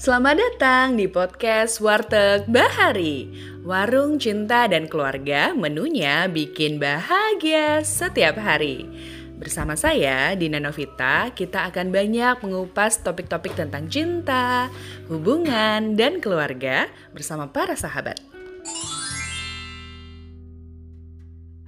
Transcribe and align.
Selamat 0.00 0.40
datang 0.40 0.96
di 0.96 1.12
podcast 1.12 1.76
Warteg 1.76 2.48
Bahari. 2.48 3.28
Warung 3.60 4.16
cinta 4.16 4.64
dan 4.64 4.88
keluarga 4.88 5.52
menunya 5.52 6.24
bikin 6.24 6.80
bahagia 6.80 7.84
setiap 7.84 8.40
hari. 8.40 8.88
Bersama 9.36 9.76
saya, 9.76 10.32
Dina 10.40 10.56
Novita, 10.56 11.28
kita 11.36 11.68
akan 11.68 11.92
banyak 11.92 12.40
mengupas 12.40 13.04
topik-topik 13.04 13.52
tentang 13.52 13.92
cinta, 13.92 14.72
hubungan, 15.12 15.92
dan 16.00 16.16
keluarga 16.24 16.88
bersama 17.12 17.52
para 17.52 17.76
sahabat. 17.76 18.24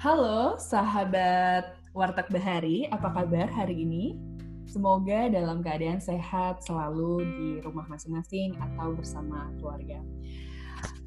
Halo 0.01 0.57
sahabat 0.57 1.69
Warteg 1.93 2.33
Bahari, 2.33 2.89
apa 2.89 3.13
kabar 3.13 3.53
hari 3.53 3.85
ini? 3.85 4.32
Semoga 4.73 5.29
dalam 5.29 5.61
keadaan 5.61 6.01
sehat 6.01 6.65
selalu 6.65 7.21
di 7.37 7.49
rumah 7.61 7.85
masing-masing 7.93 8.57
atau 8.57 8.97
bersama 8.97 9.53
keluarga. 9.61 10.01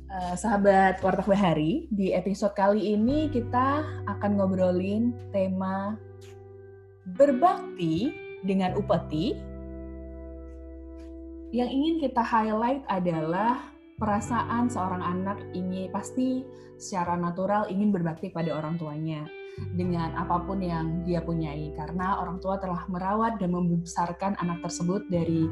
Uh, 0.05 0.37
sahabat 0.37 1.01
Warteg 1.01 1.25
Bahari, 1.25 1.89
di 1.89 2.13
episode 2.13 2.53
kali 2.53 2.93
ini 2.93 3.25
kita 3.33 3.81
akan 4.05 4.37
ngobrolin 4.37 5.17
tema 5.33 5.97
berbakti 7.17 8.13
dengan 8.45 8.77
upeti. 8.77 9.33
Yang 11.49 11.69
ingin 11.73 11.95
kita 12.05 12.21
highlight 12.21 12.85
adalah 12.85 13.65
perasaan 13.97 14.69
seorang 14.69 15.01
anak 15.01 15.41
ingin 15.57 15.89
pasti 15.89 16.45
secara 16.77 17.17
natural 17.17 17.65
ingin 17.73 17.89
berbakti 17.89 18.29
pada 18.29 18.53
orang 18.53 18.77
tuanya 18.77 19.25
dengan 19.75 20.15
apa 20.19 20.43
pun 20.43 20.59
yang 20.59 21.03
dia 21.07 21.23
punyai 21.23 21.71
karena 21.75 22.19
orang 22.19 22.39
tua 22.43 22.59
telah 22.59 22.83
merawat 22.91 23.39
dan 23.39 23.55
membesarkan 23.55 24.35
anak 24.39 24.59
tersebut 24.63 25.07
dari 25.07 25.47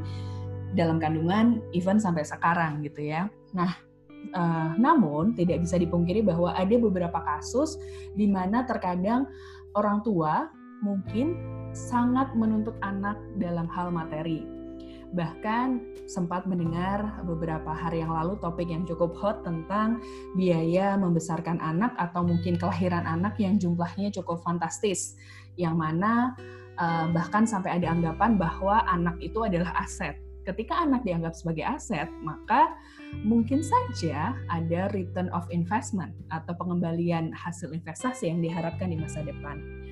dalam 0.74 0.98
kandungan 0.98 1.62
even 1.72 2.02
sampai 2.02 2.26
sekarang 2.26 2.82
gitu 2.82 3.08
ya. 3.08 3.30
Nah, 3.54 3.78
uh, 4.34 4.74
namun 4.76 5.32
tidak 5.38 5.62
bisa 5.62 5.78
dipungkiri 5.78 6.20
bahwa 6.24 6.52
ada 6.52 6.74
beberapa 6.76 7.20
kasus 7.22 7.78
di 8.18 8.26
mana 8.26 8.66
terkadang 8.66 9.28
orang 9.78 10.02
tua 10.02 10.50
mungkin 10.82 11.38
sangat 11.74 12.30
menuntut 12.38 12.74
anak 12.82 13.18
dalam 13.38 13.66
hal 13.70 13.90
materi 13.90 14.53
Bahkan 15.14 15.94
sempat 16.10 16.44
mendengar 16.50 17.22
beberapa 17.22 17.70
hari 17.70 18.02
yang 18.02 18.10
lalu 18.10 18.34
topik 18.42 18.66
yang 18.66 18.82
cukup 18.82 19.14
hot 19.14 19.46
tentang 19.46 20.02
biaya 20.34 20.98
membesarkan 20.98 21.62
anak 21.62 21.94
atau 21.96 22.26
mungkin 22.26 22.58
kelahiran 22.58 23.06
anak 23.06 23.38
yang 23.38 23.56
jumlahnya 23.56 24.10
cukup 24.10 24.42
fantastis. 24.42 25.14
Yang 25.54 25.74
mana 25.78 26.34
uh, 26.82 27.06
bahkan 27.14 27.46
sampai 27.46 27.78
ada 27.78 27.94
anggapan 27.94 28.34
bahwa 28.34 28.82
anak 28.90 29.14
itu 29.22 29.46
adalah 29.46 29.70
aset. 29.78 30.18
Ketika 30.44 30.76
anak 30.84 31.08
dianggap 31.08 31.32
sebagai 31.32 31.64
aset, 31.64 32.10
maka 32.20 32.76
mungkin 33.24 33.64
saja 33.64 34.36
ada 34.52 34.92
return 34.92 35.32
of 35.32 35.48
investment 35.48 36.12
atau 36.28 36.52
pengembalian 36.58 37.32
hasil 37.32 37.72
investasi 37.72 38.28
yang 38.28 38.44
diharapkan 38.44 38.92
di 38.92 39.00
masa 39.00 39.24
depan. 39.24 39.83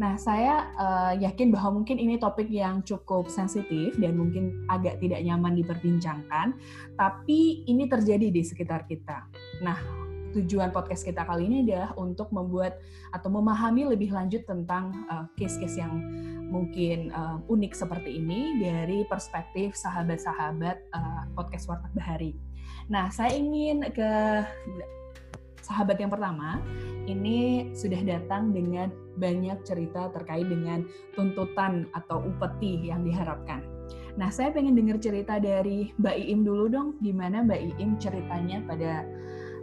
Nah, 0.00 0.16
saya 0.16 0.72
uh, 0.80 1.12
yakin 1.12 1.52
bahwa 1.52 1.84
mungkin 1.84 2.00
ini 2.00 2.16
topik 2.16 2.48
yang 2.48 2.80
cukup 2.80 3.28
sensitif 3.28 3.92
dan 4.00 4.16
mungkin 4.16 4.64
agak 4.72 4.96
tidak 4.96 5.20
nyaman 5.20 5.60
diperbincangkan, 5.60 6.56
tapi 6.96 7.68
ini 7.68 7.84
terjadi 7.84 8.32
di 8.32 8.40
sekitar 8.40 8.88
kita. 8.88 9.28
Nah, 9.60 9.76
tujuan 10.32 10.72
podcast 10.72 11.04
kita 11.04 11.28
kali 11.28 11.52
ini 11.52 11.68
adalah 11.68 11.92
untuk 12.00 12.32
membuat 12.32 12.80
atau 13.12 13.28
memahami 13.28 13.92
lebih 13.92 14.16
lanjut 14.16 14.48
tentang 14.48 15.04
uh, 15.12 15.28
case-case 15.36 15.76
yang 15.76 16.00
mungkin 16.48 17.12
uh, 17.12 17.36
unik 17.52 17.76
seperti 17.76 18.24
ini 18.24 18.56
dari 18.56 19.04
perspektif 19.04 19.76
sahabat-sahabat 19.76 20.80
uh, 20.96 21.22
podcast 21.36 21.68
Warteg 21.68 21.92
Bahari. 21.92 22.32
Nah, 22.88 23.12
saya 23.12 23.36
ingin 23.36 23.84
ke 23.92 24.10
sahabat 25.70 26.02
yang 26.02 26.10
pertama 26.10 26.58
ini 27.06 27.70
sudah 27.70 28.02
datang 28.02 28.50
dengan 28.50 28.90
banyak 29.18 29.62
cerita 29.62 30.10
terkait 30.10 30.50
dengan 30.50 30.82
tuntutan 31.14 31.86
atau 31.94 32.26
upeti 32.26 32.90
yang 32.90 33.06
diharapkan. 33.06 33.62
Nah, 34.18 34.28
saya 34.30 34.50
pengen 34.50 34.74
dengar 34.74 34.98
cerita 34.98 35.38
dari 35.38 35.94
Mbak 35.96 36.16
Iim 36.18 36.40
dulu 36.42 36.66
dong, 36.66 36.88
gimana 36.98 37.46
Mbak 37.46 37.78
Iim 37.78 37.90
ceritanya 38.02 38.62
pada 38.66 39.06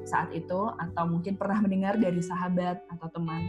saat 0.08 0.32
itu, 0.32 0.72
atau 0.72 1.04
mungkin 1.08 1.36
pernah 1.36 1.60
mendengar 1.60 2.00
dari 2.00 2.24
sahabat 2.24 2.80
atau 2.96 3.08
teman. 3.12 3.44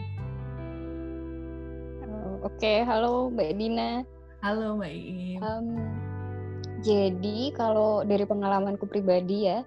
Oke, 2.39 2.55
okay. 2.55 2.77
halo 2.83 3.31
Mbak 3.31 3.51
Dina. 3.55 4.03
Halo 4.43 4.79
Mbak 4.79 4.91
Iim. 4.91 5.39
Um, 5.43 5.67
jadi 6.79 7.51
kalau 7.55 8.07
dari 8.07 8.23
pengalamanku 8.23 8.87
pribadi 8.87 9.47
ya, 9.47 9.63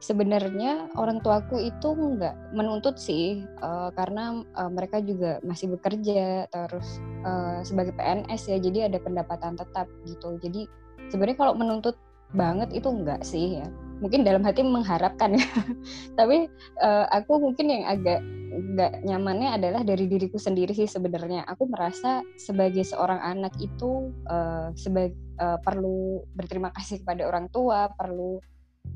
sebenarnya 0.00 0.92
orang 1.00 1.24
tuaku 1.24 1.56
itu 1.56 1.88
nggak 1.96 2.52
menuntut 2.52 3.00
sih 3.00 3.44
uh, 3.64 3.88
karena 3.96 4.44
uh, 4.54 4.68
mereka 4.68 5.00
juga 5.00 5.40
masih 5.40 5.72
bekerja 5.72 6.46
terus 6.52 7.00
uh, 7.24 7.64
sebagai 7.64 7.96
PNS 7.96 8.42
ya 8.52 8.58
jadi 8.60 8.78
ada 8.92 8.98
pendapatan 9.00 9.56
tetap 9.56 9.88
gitu. 10.04 10.36
Jadi 10.40 10.68
sebenarnya 11.08 11.38
kalau 11.40 11.54
menuntut 11.56 11.96
banget 12.34 12.74
itu 12.74 12.88
enggak 12.90 13.22
sih 13.22 13.62
ya. 13.62 13.66
Mungkin 13.96 14.28
dalam 14.28 14.44
hati 14.44 14.60
mengharapkan 14.60 15.40
ya. 15.40 15.48
Tapi 16.18 16.50
uh, 16.84 17.06
aku 17.08 17.40
mungkin 17.40 17.72
yang 17.72 17.84
agak 17.88 18.20
nggak 18.56 19.04
nyamannya 19.04 19.52
adalah 19.52 19.84
dari 19.84 20.08
diriku 20.08 20.36
sendiri 20.36 20.76
sih 20.76 20.88
sebenarnya. 20.88 21.48
Aku 21.48 21.64
merasa 21.68 22.20
sebagai 22.36 22.84
seorang 22.84 23.20
anak 23.24 23.56
itu 23.56 24.12
uh, 24.28 24.72
sebagai 24.76 25.16
uh, 25.40 25.56
perlu 25.64 26.24
berterima 26.36 26.68
kasih 26.76 27.00
kepada 27.00 27.24
orang 27.24 27.48
tua 27.48 27.88
perlu 27.96 28.40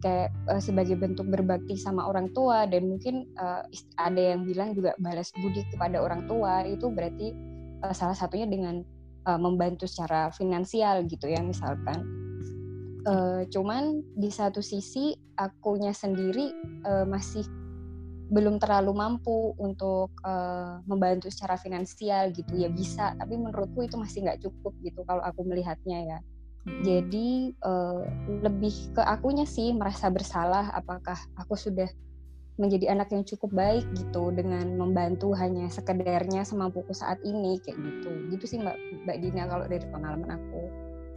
kayak 0.00 0.32
uh, 0.48 0.62
sebagai 0.62 0.96
bentuk 0.96 1.28
berbakti 1.28 1.76
sama 1.76 2.08
orang 2.08 2.32
tua 2.32 2.64
dan 2.64 2.88
mungkin 2.88 3.28
uh, 3.36 3.66
ada 4.00 4.34
yang 4.34 4.48
bilang 4.48 4.72
juga 4.72 4.96
balas 5.02 5.28
budi 5.36 5.66
kepada 5.68 6.00
orang 6.00 6.24
tua 6.24 6.64
itu 6.64 6.88
berarti 6.88 7.36
uh, 7.84 7.92
salah 7.92 8.16
satunya 8.16 8.48
dengan 8.48 8.80
uh, 9.28 9.40
membantu 9.40 9.84
secara 9.84 10.32
finansial 10.32 11.04
gitu 11.06 11.28
ya 11.28 11.44
misalkan. 11.44 12.06
Uh, 13.00 13.48
cuman 13.48 14.04
di 14.12 14.28
satu 14.28 14.60
sisi 14.60 15.16
akunya 15.40 15.88
sendiri 15.96 16.52
uh, 16.84 17.08
masih 17.08 17.48
belum 18.30 18.60
terlalu 18.60 18.92
mampu 18.92 19.56
untuk 19.56 20.12
uh, 20.22 20.84
membantu 20.84 21.32
secara 21.32 21.56
finansial 21.56 22.28
gitu. 22.30 22.52
Ya 22.56 22.68
bisa 22.68 23.16
tapi 23.16 23.40
menurutku 23.40 23.84
itu 23.84 23.96
masih 23.96 24.28
nggak 24.28 24.44
cukup 24.44 24.76
gitu 24.84 25.00
kalau 25.08 25.24
aku 25.24 25.44
melihatnya 25.48 26.16
ya 26.16 26.18
jadi 26.84 27.56
uh, 27.64 28.04
lebih 28.44 28.92
ke 28.92 29.00
akunya 29.00 29.48
sih 29.48 29.72
merasa 29.72 30.12
bersalah 30.12 30.68
apakah 30.76 31.16
aku 31.40 31.56
sudah 31.56 31.88
menjadi 32.60 32.92
anak 32.92 33.08
yang 33.16 33.24
cukup 33.24 33.48
baik 33.56 33.88
gitu 33.96 34.28
dengan 34.36 34.76
membantu 34.76 35.32
hanya 35.32 35.72
sekedarnya 35.72 36.44
semampuku 36.44 36.92
saat 36.92 37.16
ini 37.24 37.56
kayak 37.64 37.80
gitu. 37.80 38.10
Gitu 38.36 38.44
sih 38.44 38.58
Mbak 38.60 38.76
Mbak 39.08 39.16
Dina 39.24 39.48
kalau 39.48 39.64
dari 39.64 39.86
pengalaman 39.88 40.36
aku. 40.36 40.62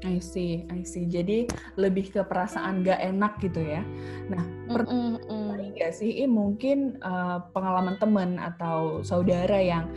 I 0.04 0.20
see, 0.20 0.68
I 0.68 0.84
see. 0.84 1.08
Jadi 1.08 1.48
lebih 1.80 2.12
ke 2.12 2.22
perasaan 2.28 2.84
gak 2.84 3.00
enak 3.00 3.40
gitu 3.40 3.64
ya. 3.64 3.84
Nah, 4.28 4.44
mm 4.68 5.16
-mm, 5.28 5.76
gak 5.80 5.96
sih 5.96 6.28
mungkin 6.28 7.00
uh, 7.04 7.40
pengalaman 7.56 7.96
teman 8.04 8.36
atau 8.36 9.00
saudara 9.00 9.60
yang 9.64 9.88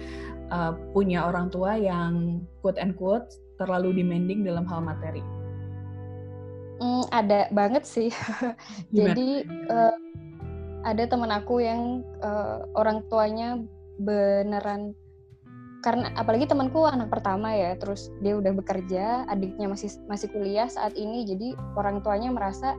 uh, 0.54 0.78
punya 0.94 1.26
orang 1.26 1.50
tua 1.50 1.74
yang 1.74 2.42
quote 2.62 2.78
and 2.78 2.94
quote 2.94 3.26
terlalu 3.58 3.98
demanding 3.98 4.46
dalam 4.46 4.62
hal 4.70 4.78
materi? 4.78 5.35
Mm, 6.76 7.04
ada 7.08 7.48
banget 7.52 7.84
sih. 7.88 8.10
Jadi 8.96 9.44
uh, 9.72 9.96
ada 10.86 11.02
teman 11.08 11.32
aku 11.32 11.64
yang 11.64 12.04
uh, 12.22 12.62
orang 12.78 13.02
tuanya 13.10 13.58
beneran 13.96 14.92
karena 15.86 16.10
apalagi 16.18 16.50
temanku 16.50 16.82
anak 16.82 17.14
pertama 17.14 17.54
ya, 17.54 17.78
terus 17.78 18.10
dia 18.18 18.34
udah 18.34 18.50
bekerja, 18.58 19.22
adiknya 19.30 19.70
masih 19.70 19.86
masih 20.10 20.26
kuliah 20.34 20.66
saat 20.66 20.98
ini, 20.98 21.22
jadi 21.22 21.54
orang 21.78 22.02
tuanya 22.02 22.34
merasa 22.34 22.74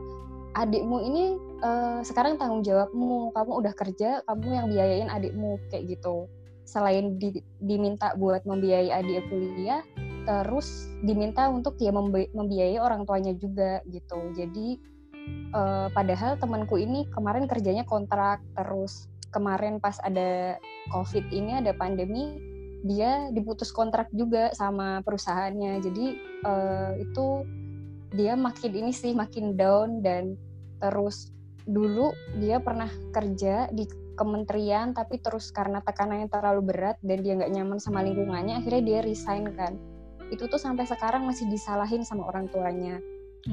adikmu 0.52 1.00
ini 1.08 1.24
uh, 1.64 2.04
sekarang 2.04 2.36
tanggung 2.36 2.60
jawabmu, 2.60 3.32
kamu 3.32 3.52
udah 3.64 3.72
kerja, 3.72 4.20
kamu 4.28 4.46
yang 4.52 4.66
biayain 4.68 5.08
adikmu 5.08 5.56
kayak 5.72 5.88
gitu. 5.96 6.28
Selain 6.68 7.16
di, 7.16 7.40
diminta 7.64 8.12
buat 8.12 8.44
membiayai 8.44 8.92
adik 8.92 9.24
kuliah, 9.32 9.80
terus 10.28 10.92
diminta 11.00 11.48
untuk 11.48 11.80
ya 11.80 11.88
membiayai 12.36 12.76
orang 12.76 13.08
tuanya 13.08 13.32
juga 13.32 13.80
gitu. 13.88 14.28
Jadi 14.36 14.76
uh, 15.56 15.88
padahal 15.96 16.36
temanku 16.36 16.76
ini 16.76 17.08
kemarin 17.08 17.48
kerjanya 17.48 17.88
kontrak 17.88 18.44
terus 18.52 19.08
kemarin 19.32 19.80
pas 19.80 19.96
ada 20.04 20.60
covid 20.92 21.24
ini 21.32 21.64
ada 21.64 21.72
pandemi 21.72 22.36
dia 22.84 23.32
diputus 23.32 23.72
kontrak 23.72 24.12
juga 24.12 24.52
sama 24.52 25.00
perusahaannya. 25.00 25.80
Jadi 25.80 26.06
uh, 26.44 26.92
itu 27.00 27.26
dia 28.12 28.36
makin 28.36 28.72
ini 28.84 28.92
sih 28.92 29.16
makin 29.16 29.56
down 29.56 30.04
dan 30.04 30.36
terus 30.76 31.32
dulu 31.64 32.12
dia 32.36 32.60
pernah 32.60 32.92
kerja 33.16 33.72
di 33.72 33.88
kementerian 34.16 34.92
tapi 34.92 35.20
terus 35.24 35.48
karena 35.52 35.80
tekanannya 35.80 36.28
terlalu 36.28 36.72
berat 36.72 36.96
dan 37.00 37.20
dia 37.20 37.36
nggak 37.36 37.52
nyaman 37.52 37.78
sama 37.80 38.00
lingkungannya 38.02 38.60
akhirnya 38.60 38.82
dia 38.82 38.98
resign 39.04 39.52
kan 39.52 39.76
itu 40.28 40.44
tuh 40.46 40.60
sampai 40.60 40.84
sekarang 40.84 41.24
masih 41.24 41.48
disalahin 41.48 42.04
sama 42.04 42.28
orang 42.28 42.48
tuanya. 42.48 43.00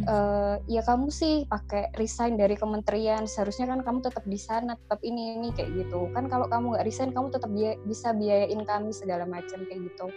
Uh, 0.10 0.60
ya 0.68 0.83
kamu 0.83 1.07
sih 1.07 1.48
pakai 1.48 1.94
resign 1.95 2.36
dari 2.36 2.60
kementerian 2.60 3.24
seharusnya 3.30 3.69
kan 3.69 3.80
kamu 3.80 4.04
tetap 4.04 4.27
di 4.27 4.36
sana 4.36 4.75
tetap 4.75 5.00
ini 5.06 5.39
ini 5.39 5.56
kayak 5.56 5.72
gitu. 5.72 6.12
Kan 6.12 6.27
kalau 6.27 6.51
kamu 6.51 6.75
nggak 6.75 6.86
resign 6.89 7.16
kamu 7.16 7.31
tetap 7.31 7.48
biaya, 7.54 7.80
bisa 7.88 8.12
biayain 8.12 8.60
kami 8.66 8.92
segala 8.92 9.24
macam 9.24 9.63
kayak 9.63 9.88
gitu. 9.88 10.12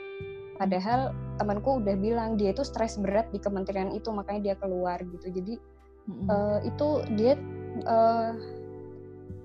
Padahal 0.58 1.14
temanku 1.38 1.78
udah 1.78 1.94
bilang 1.94 2.34
dia 2.34 2.50
itu 2.50 2.66
stres 2.66 2.98
berat 2.98 3.30
di 3.30 3.38
kementerian 3.38 3.94
itu 3.94 4.10
makanya 4.10 4.50
dia 4.50 4.54
keluar 4.58 4.98
gitu. 4.98 5.30
Jadi 5.30 5.54
mm-hmm. 6.10 6.26
uh, 6.26 6.58
itu 6.66 6.88
dia 7.14 7.38
uh, 7.86 8.34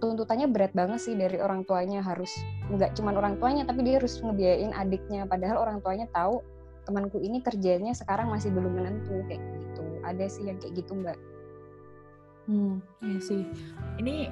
tuntutannya 0.02 0.50
berat 0.50 0.74
banget 0.74 1.00
sih 1.04 1.14
dari 1.14 1.38
orang 1.38 1.62
tuanya 1.64 2.02
harus 2.02 2.32
nggak 2.74 2.98
cuma 2.98 3.14
orang 3.14 3.38
tuanya 3.38 3.70
tapi 3.70 3.86
dia 3.86 4.02
harus 4.02 4.18
ngebiayain 4.18 4.74
adiknya. 4.74 5.30
Padahal 5.30 5.62
orang 5.62 5.78
tuanya 5.86 6.10
tahu 6.10 6.42
temanku 6.84 7.20
ini 7.20 7.40
kerjanya 7.40 7.96
sekarang 7.96 8.32
masih 8.32 8.52
belum 8.52 8.74
menentu 8.76 9.24
kayak 9.28 9.42
gitu. 9.60 9.84
Ada 10.04 10.26
sih 10.28 10.44
yang 10.48 10.58
kayak 10.60 10.84
gitu 10.84 10.92
mbak. 11.00 11.20
Hmm 12.48 12.84
iya 13.04 13.20
sih. 13.24 13.42
Ini 14.00 14.32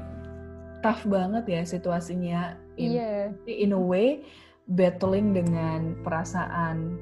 tough 0.84 1.06
banget 1.08 1.46
ya 1.48 1.62
situasinya 1.64 2.58
in, 2.76 2.90
yeah. 2.98 3.30
in 3.46 3.72
a 3.72 3.80
way 3.80 4.26
battling 4.72 5.32
dengan 5.32 5.96
perasaan 6.02 6.98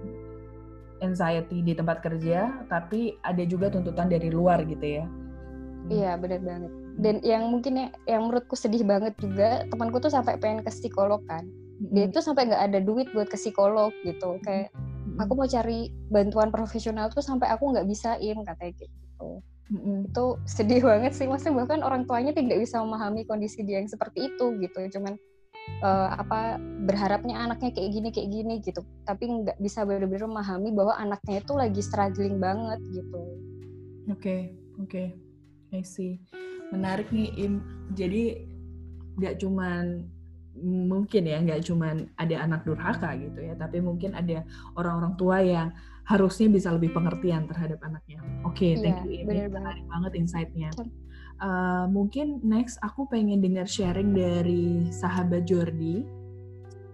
anxiety 0.99 1.63
di 1.63 1.73
tempat 1.73 2.03
kerja 2.03 2.67
tapi 2.67 3.15
ada 3.23 3.43
juga 3.47 3.71
tuntutan 3.71 4.11
dari 4.11 4.29
luar 4.29 4.63
gitu 4.67 5.01
ya. 5.01 5.05
Hmm. 5.05 5.89
iya 5.89 6.11
benar 6.19 6.43
banget. 6.43 6.71
Dan 6.99 7.15
yang 7.23 7.47
mungkin 7.47 7.79
ya, 7.79 7.87
yang 8.03 8.27
menurutku 8.27 8.59
sedih 8.59 8.83
banget 8.83 9.15
juga 9.15 9.63
temanku 9.71 10.03
tuh 10.03 10.11
sampai 10.11 10.35
pengen 10.35 10.67
ke 10.67 10.71
psikolog 10.71 11.23
kan. 11.31 11.47
Dia 11.95 12.11
tuh 12.11 12.19
sampai 12.19 12.51
nggak 12.51 12.63
ada 12.71 12.79
duit 12.83 13.07
buat 13.15 13.31
ke 13.31 13.39
psikolog 13.39 13.95
gitu. 14.03 14.35
Kayak 14.43 14.75
aku 15.19 15.31
mau 15.35 15.47
cari 15.47 15.91
bantuan 16.07 16.49
profesional 16.49 17.11
tuh 17.11 17.21
sampai 17.21 17.51
aku 17.51 17.75
nggak 17.75 17.87
bisain 17.87 18.37
katanya 18.47 18.73
gitu. 18.79 19.43
Mm-hmm. 19.69 20.09
itu 20.09 20.25
sedih 20.49 20.81
banget 20.81 21.13
sih 21.13 21.29
maksudnya 21.29 21.61
bahkan 21.61 21.85
orang 21.85 22.09
tuanya 22.09 22.33
tidak 22.33 22.57
bisa 22.57 22.81
memahami 22.81 23.21
kondisi 23.29 23.61
dia 23.61 23.77
yang 23.77 23.85
seperti 23.85 24.33
itu 24.33 24.57
gitu. 24.57 24.97
Cuman 24.97 25.13
uh, 25.85 26.09
apa 26.17 26.57
berharapnya 26.89 27.37
anaknya 27.37 27.69
kayak 27.77 27.89
gini 27.93 28.09
kayak 28.09 28.29
gini 28.33 28.55
gitu. 28.65 28.81
Tapi 29.05 29.29
nggak 29.29 29.61
bisa 29.61 29.85
benar-benar 29.85 30.25
memahami 30.25 30.73
bahwa 30.73 30.97
anaknya 30.97 31.45
itu 31.45 31.53
lagi 31.53 31.81
struggling 31.85 32.41
banget 32.41 32.81
gitu. 32.89 33.21
Oke 34.09 34.17
okay, 34.17 34.41
oke. 34.81 34.89
Okay. 34.89 35.07
I 35.69 35.85
see. 35.85 36.17
Menarik 36.73 37.13
nih 37.13 37.29
Im. 37.37 37.61
Jadi 37.93 38.49
nggak 39.21 39.37
cuman 39.37 40.01
mungkin 40.57 41.29
ya 41.29 41.37
nggak 41.39 41.61
cuma 41.69 41.93
ada 42.17 42.35
anak 42.41 42.65
durhaka 42.65 43.13
gitu 43.15 43.39
ya 43.39 43.53
tapi 43.53 43.79
mungkin 43.79 44.17
ada 44.17 44.43
orang-orang 44.75 45.13
tua 45.15 45.37
yang 45.39 45.69
harusnya 46.09 46.49
bisa 46.49 46.73
lebih 46.73 46.89
pengertian 46.89 47.45
terhadap 47.45 47.77
anaknya. 47.85 48.17
Oke 48.41 48.65
okay, 48.65 48.71
iya, 48.73 48.81
thank 48.81 48.99
you 49.05 49.23
ini 49.29 49.45
menarik 49.45 49.85
banget 49.85 50.11
insight-nya. 50.17 50.73
Uh, 51.39 51.85
mungkin 51.87 52.41
next 52.41 52.81
aku 52.81 53.05
pengen 53.07 53.39
dengar 53.39 53.69
sharing 53.69 54.11
dari 54.11 54.89
sahabat 54.89 55.45
Jordi. 55.45 56.01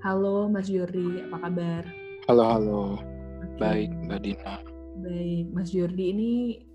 Halo 0.03 0.51
Mas 0.51 0.67
Jordi 0.67 1.23
apa 1.31 1.47
kabar? 1.47 1.83
Halo 2.27 2.43
halo. 2.43 2.83
Okay. 3.55 3.87
baik 3.87 3.89
Mbak 4.03 4.19
Dina. 4.19 4.55
Baik, 4.99 5.45
Mas 5.55 5.69
Jordi 5.71 6.05
ini 6.11 6.31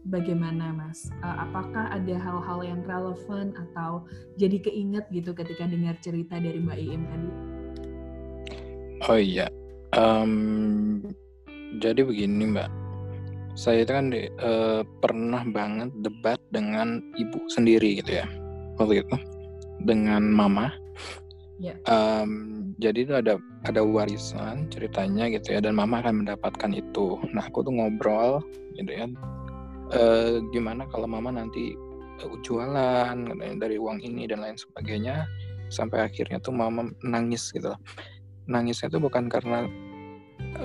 bagaimana 0.08 0.72
Mas? 0.72 1.12
Uh, 1.20 1.44
apakah 1.44 1.92
ada 1.92 2.14
hal-hal 2.16 2.60
yang 2.64 2.80
relevan 2.86 3.52
atau 3.56 4.04
jadi 4.40 4.56
keinget 4.62 5.04
gitu 5.12 5.36
ketika 5.36 5.68
dengar 5.68 5.96
cerita 6.00 6.40
dari 6.40 6.60
Mbak 6.60 6.78
Iim 6.80 7.02
tadi? 7.04 7.30
Oh 9.08 9.16
iya, 9.20 9.48
um, 9.96 11.00
jadi 11.80 12.04
begini 12.04 12.52
Mbak, 12.52 12.70
saya 13.56 13.84
itu 13.84 13.92
kan 13.92 14.12
uh, 14.44 14.82
pernah 15.00 15.42
banget 15.48 15.88
debat 16.04 16.40
dengan 16.52 17.00
ibu 17.16 17.40
sendiri 17.48 18.00
gitu 18.04 18.20
ya, 18.20 18.26
waktu 18.76 19.04
itu 19.04 19.16
dengan 19.84 20.24
mama. 20.28 20.72
Yeah. 21.60 21.76
Ya. 21.84 21.92
Um, 21.92 22.60
jadi 22.80 23.04
itu 23.04 23.12
ada 23.12 23.36
ada 23.68 23.84
warisan 23.84 24.72
ceritanya 24.72 25.28
gitu 25.28 25.52
ya 25.52 25.60
dan 25.60 25.76
mama 25.76 26.00
akan 26.00 26.24
mendapatkan 26.24 26.72
itu 26.72 27.20
nah 27.36 27.44
aku 27.44 27.60
tuh 27.60 27.76
ngobrol 27.76 28.40
gitu 28.80 28.88
ya 28.88 29.06
e, 29.92 30.02
gimana 30.50 30.86
kalau 30.88 31.06
mama 31.06 31.30
nanti 31.34 31.74
uh, 32.22 32.36
jualan 32.42 33.16
dari 33.58 33.76
uang 33.76 34.02
ini 34.02 34.26
dan 34.30 34.42
lain 34.42 34.58
sebagainya 34.58 35.26
sampai 35.70 36.06
akhirnya 36.06 36.42
tuh 36.42 36.54
mama 36.54 36.90
nangis 37.06 37.54
gitu 37.54 37.70
nangisnya 38.50 38.90
tuh 38.90 39.02
bukan 39.02 39.30
karena 39.30 39.70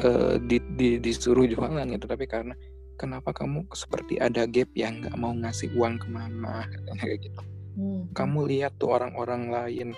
e, 0.01 0.39
di, 0.45 0.57
di, 0.77 0.89
disuruh 0.97 1.45
jualan 1.45 1.85
gitu 1.89 2.05
tapi 2.09 2.25
karena 2.25 2.57
kenapa 2.95 3.35
kamu 3.35 3.67
seperti 3.75 4.17
ada 4.17 4.47
gap 4.47 4.71
yang 4.73 5.03
nggak 5.03 5.19
mau 5.19 5.35
ngasih 5.35 5.67
uang 5.75 5.99
ke 5.99 6.07
mama? 6.07 6.63
Katanya 6.71 7.03
kayak 7.03 7.27
gitu. 7.27 7.41
Hmm. 7.75 8.07
kamu 8.15 8.47
lihat 8.47 8.79
tuh 8.79 8.95
orang-orang 8.95 9.51
lain 9.51 9.91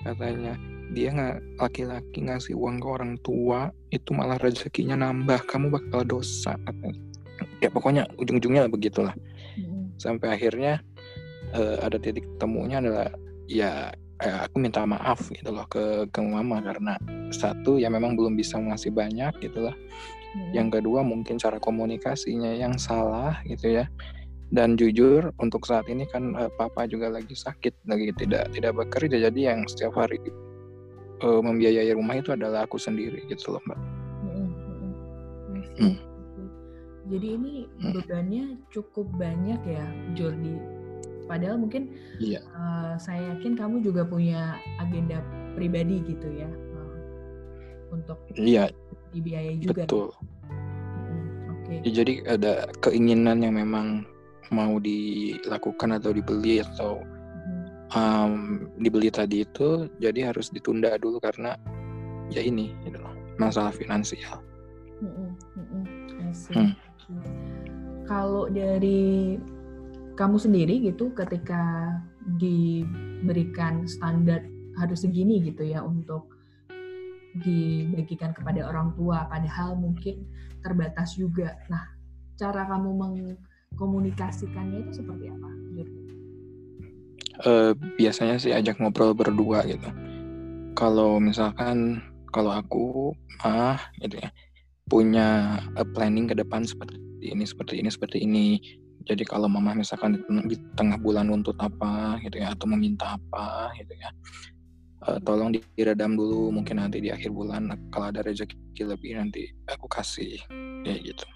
katanya 0.00 0.56
dia 0.96 1.12
nggak 1.12 1.60
laki-laki 1.60 2.24
ngasih 2.24 2.56
uang 2.56 2.80
ke 2.80 2.88
orang 2.88 3.20
tua 3.20 3.68
itu 3.92 4.16
malah 4.16 4.40
rezekinya 4.40 4.96
nambah 4.96 5.44
kamu 5.44 5.68
bakal 5.68 6.08
dosa 6.08 6.56
ya 7.60 7.68
pokoknya 7.68 8.08
ujung-ujungnya 8.18 8.68
begitulah 8.68 9.14
hmm. 9.58 9.96
sampai 9.98 10.36
akhirnya 10.36 10.80
uh, 11.54 11.82
ada 11.84 11.96
titik 11.98 12.24
temunya 12.36 12.80
adalah 12.80 13.08
ya 13.50 13.92
eh, 14.22 14.38
aku 14.46 14.62
minta 14.62 14.86
maaf 14.86 15.28
gitu 15.30 15.50
loh 15.50 15.66
ke 15.66 16.06
ke 16.08 16.20
mama 16.22 16.62
karena 16.62 16.94
satu 17.34 17.76
ya 17.76 17.90
memang 17.90 18.14
belum 18.14 18.38
bisa 18.38 18.56
ngasih 18.56 18.94
banyak 18.94 19.32
gitulah 19.42 19.74
hmm. 20.34 20.52
yang 20.54 20.68
kedua 20.70 21.02
mungkin 21.02 21.36
cara 21.36 21.58
komunikasinya 21.58 22.54
yang 22.54 22.78
salah 22.78 23.38
gitu 23.44 23.82
ya 23.82 23.86
dan 24.52 24.76
jujur 24.76 25.32
untuk 25.40 25.64
saat 25.64 25.88
ini 25.88 26.04
kan 26.04 26.36
uh, 26.36 26.52
papa 26.60 26.84
juga 26.84 27.08
lagi 27.08 27.32
sakit 27.32 27.88
lagi 27.88 28.12
tidak 28.20 28.52
tidak 28.52 28.76
bekerja 28.76 29.16
jadi 29.32 29.40
yang 29.56 29.64
setiap 29.64 29.96
hari 29.96 30.20
uh, 31.24 31.40
membiayai 31.40 31.92
rumah 31.96 32.20
itu 32.20 32.36
adalah 32.36 32.68
aku 32.68 32.76
sendiri 32.76 33.24
gitu 33.30 33.56
loh 33.56 33.62
mbak. 33.64 33.80
Hmm. 35.80 35.96
Jadi 37.12 37.26
ini 37.36 37.54
hmm. 37.68 37.92
bebannya 37.92 38.44
cukup 38.72 39.04
banyak 39.20 39.60
ya 39.68 39.84
Jordi. 40.16 40.56
Padahal 41.28 41.60
mungkin 41.60 41.92
iya. 42.16 42.40
uh, 42.56 42.96
saya 42.96 43.36
yakin 43.36 43.52
kamu 43.52 43.84
juga 43.84 44.08
punya 44.08 44.56
agenda 44.80 45.20
pribadi 45.52 46.00
gitu 46.08 46.28
ya 46.32 46.48
uh, 46.48 46.96
untuk 47.92 48.16
iya. 48.32 48.72
dibiayai 49.12 49.60
juga. 49.60 49.84
Betul. 49.84 50.08
Hmm, 50.48 51.52
Oke. 51.52 51.64
Okay. 51.68 51.78
Ya, 51.84 51.90
jadi 52.00 52.12
ada 52.32 52.52
keinginan 52.80 53.44
yang 53.44 53.60
memang 53.60 54.08
mau 54.48 54.80
dilakukan 54.80 56.00
atau 56.00 56.16
dibeli 56.16 56.64
atau 56.64 57.04
um, 57.92 58.68
dibeli 58.80 59.12
tadi 59.12 59.44
itu 59.44 59.88
jadi 60.00 60.32
harus 60.32 60.48
ditunda 60.48 60.96
dulu 60.96 61.20
karena 61.20 61.56
ya 62.32 62.40
ini 62.40 62.72
gitu 62.88 62.96
loh 63.00 63.12
masalah 63.36 63.72
finansial. 63.72 64.40
Mm 65.02 65.12
-mm, 65.12 65.30
hmm. 66.56 66.72
Kalau 68.06 68.50
dari 68.50 69.38
kamu 70.18 70.36
sendiri 70.36 70.82
gitu 70.84 71.14
ketika 71.16 71.96
diberikan 72.38 73.88
standar 73.88 74.44
harus 74.76 75.02
segini 75.04 75.40
gitu 75.42 75.64
ya 75.64 75.80
untuk 75.80 76.36
dibagikan 77.32 78.36
kepada 78.36 78.68
orang 78.68 78.92
tua 78.92 79.24
padahal 79.26 79.78
mungkin 79.78 80.28
terbatas 80.60 81.16
juga. 81.16 81.56
Nah, 81.72 81.82
cara 82.36 82.68
kamu 82.68 82.90
mengkomunikasikannya 82.92 84.84
itu 84.84 85.00
seperti 85.00 85.32
apa? 85.32 85.62
uh, 87.46 87.72
biasanya 87.98 88.36
sih 88.38 88.52
ajak 88.54 88.78
ngobrol 88.78 89.16
berdua 89.16 89.64
gitu. 89.66 89.88
Kalau 90.76 91.20
misalkan 91.20 92.00
kalau 92.32 92.52
aku 92.52 93.12
ah 93.44 93.80
gitu 94.00 94.20
ya 94.20 94.30
punya 94.88 95.58
uh, 95.76 95.86
planning 95.92 96.28
ke 96.28 96.34
depan 96.36 96.64
seperti 96.64 96.96
ini 97.30 97.46
seperti 97.46 97.78
ini 97.78 97.90
seperti 97.92 98.18
ini. 98.26 98.58
Jadi 99.02 99.26
kalau 99.26 99.50
mama 99.50 99.74
misalkan 99.74 100.22
di, 100.46 100.56
tengah 100.78 100.94
bulan 100.98 101.26
untuk 101.30 101.58
apa 101.58 102.22
gitu 102.22 102.38
ya 102.38 102.54
atau 102.54 102.70
meminta 102.70 103.18
apa 103.18 103.74
gitu 103.78 103.94
ya. 103.98 104.10
Uh, 105.02 105.18
tolong 105.26 105.50
diredam 105.50 106.14
dulu 106.14 106.54
mungkin 106.54 106.78
nanti 106.78 107.02
di 107.02 107.10
akhir 107.10 107.34
bulan 107.34 107.74
kalau 107.90 108.14
ada 108.14 108.22
rezeki 108.22 108.86
lebih 108.86 109.18
nanti 109.18 109.50
aku 109.66 109.90
kasih 109.90 110.38
kayak 110.86 111.02
gitu 111.02 111.26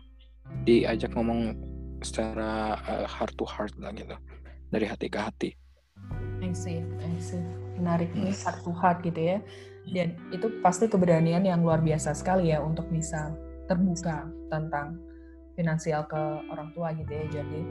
diajak 0.63 1.11
ngomong 1.19 1.51
secara 1.99 2.79
uh, 2.87 3.11
heart 3.11 3.35
to 3.35 3.43
heart 3.43 3.75
lah 3.83 3.91
gitu 3.91 4.15
dari 4.71 4.87
hati 4.87 5.11
ke 5.11 5.19
hati 5.19 5.51
I 6.43 6.53
see, 6.53 6.85
I 7.03 7.17
see. 7.19 7.43
Menarik 7.77 8.13
nih 8.15 8.33
heart 8.45 8.61
to 8.65 8.73
heart 8.73 8.99
gitu 9.03 9.19
ya. 9.19 9.39
Dan 9.87 10.19
itu 10.35 10.51
pasti 10.61 10.91
keberanian 10.91 11.47
yang 11.47 11.63
luar 11.63 11.81
biasa 11.81 12.13
sekali 12.13 12.51
ya 12.51 12.61
untuk 12.61 12.87
bisa 12.91 13.35
terbuka 13.67 14.27
tentang 14.51 15.01
finansial 15.57 16.05
ke 16.07 16.21
orang 16.53 16.71
tua 16.77 16.93
gitu 16.95 17.11
ya 17.11 17.25
Jordi. 17.33 17.63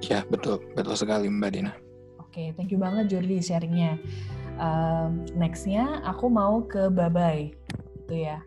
Ya 0.00 0.20
betul, 0.28 0.60
betul 0.76 0.94
sekali 0.94 1.26
Mbak 1.26 1.50
Dina. 1.52 1.72
Oke, 2.20 2.30
okay, 2.30 2.48
thank 2.54 2.70
you 2.70 2.78
banget 2.78 3.10
Jordi 3.10 3.42
sharingnya. 3.42 3.98
Um, 4.60 5.24
nextnya 5.34 6.04
aku 6.04 6.28
mau 6.28 6.62
ke 6.62 6.92
Babai, 6.92 7.56
gitu 8.04 8.14
ya. 8.28 8.44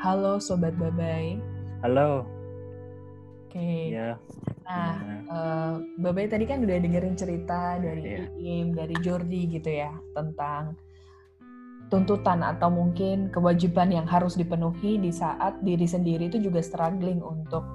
Halo 0.00 0.40
Sobat 0.40 0.72
Babai. 0.80 1.36
Halo. 1.84 2.24
Oke. 3.50 3.58
Okay. 3.58 3.98
Ya. 3.98 4.16
Nah, 4.64 4.94
uh, 5.26 5.74
Babe 5.98 6.30
tadi 6.30 6.46
kan 6.46 6.62
udah 6.62 6.78
dengerin 6.78 7.18
cerita 7.18 7.76
dari 7.82 8.22
yeah. 8.22 8.30
Iim, 8.38 8.72
dari 8.72 8.94
Jordi 9.02 9.50
gitu 9.50 9.66
ya 9.66 9.90
tentang 10.14 10.78
tuntutan 11.90 12.40
atau 12.46 12.70
mungkin 12.70 13.28
kewajiban 13.34 13.90
yang 13.90 14.06
harus 14.06 14.38
dipenuhi 14.38 14.96
di 14.96 15.10
saat 15.10 15.58
diri 15.66 15.84
sendiri 15.84 16.30
itu 16.30 16.38
juga 16.38 16.62
struggling 16.62 17.18
untuk 17.18 17.66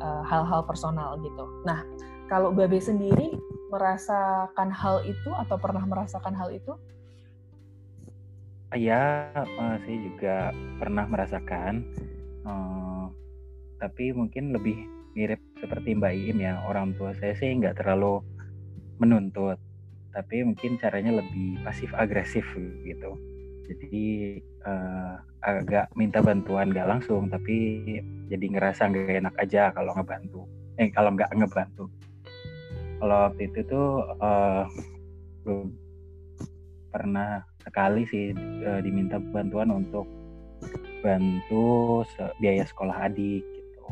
eh, 0.00 0.22
hal-hal 0.24 0.64
uh, 0.64 0.66
personal 0.66 1.20
gitu. 1.20 1.44
Nah, 1.68 1.84
kalau 2.32 2.50
Babe 2.56 2.80
sendiri 2.80 3.36
merasakan 3.68 4.72
hal 4.72 5.04
itu 5.04 5.30
atau 5.46 5.60
pernah 5.60 5.84
merasakan 5.84 6.34
hal 6.34 6.48
itu? 6.50 6.72
Ya, 8.72 9.28
uh, 9.36 9.76
saya 9.84 9.98
juga 10.08 10.36
pernah 10.80 11.04
merasakan, 11.04 11.84
uh, 12.48 13.12
tapi 13.82 14.14
mungkin 14.16 14.56
lebih 14.56 14.78
mirip 15.12 15.42
seperti 15.60 15.98
Mbak 15.98 16.12
Iim 16.16 16.38
ya. 16.40 16.64
Orang 16.64 16.96
tua 16.96 17.12
saya 17.18 17.34
sih 17.36 17.50
nggak 17.50 17.82
terlalu 17.82 18.22
menuntut, 19.02 19.58
tapi 20.14 20.46
mungkin 20.46 20.78
caranya 20.78 21.18
lebih 21.18 21.60
pasif 21.66 21.90
agresif 21.98 22.46
gitu 22.86 23.29
jadi 23.70 24.02
uh, 24.66 25.14
agak 25.46 25.86
minta 25.94 26.18
bantuan 26.18 26.74
gak 26.74 26.90
langsung 26.90 27.30
tapi 27.30 27.86
jadi 28.26 28.46
ngerasa 28.50 28.90
nggak 28.90 29.18
enak 29.22 29.34
aja 29.38 29.70
kalau 29.70 29.94
ngebantu. 29.94 30.42
Eh 30.78 30.90
kalau 30.90 31.14
nggak 31.14 31.30
ngebantu. 31.34 31.86
Kalau 33.00 33.16
waktu 33.30 33.42
itu 33.48 33.60
tuh 33.64 33.88
uh, 34.20 34.66
pernah 36.90 37.46
sekali 37.62 38.02
sih 38.10 38.34
uh, 38.66 38.82
diminta 38.82 39.22
bantuan 39.30 39.70
untuk 39.70 40.04
bantu 41.00 42.04
biaya 42.42 42.66
sekolah 42.66 43.08
adik 43.08 43.40
gitu. 43.40 43.82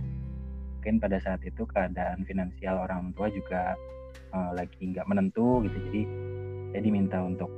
Mungkin 0.79 1.01
pada 1.01 1.17
saat 1.23 1.41
itu 1.47 1.65
keadaan 1.65 2.27
finansial 2.29 2.85
orang 2.85 3.17
tua 3.17 3.33
juga 3.33 3.73
uh, 4.35 4.53
lagi 4.53 4.93
nggak 4.93 5.09
menentu 5.09 5.65
gitu. 5.65 5.77
Jadi 5.89 6.03
saya 6.69 6.83
diminta 6.85 7.19
untuk 7.25 7.49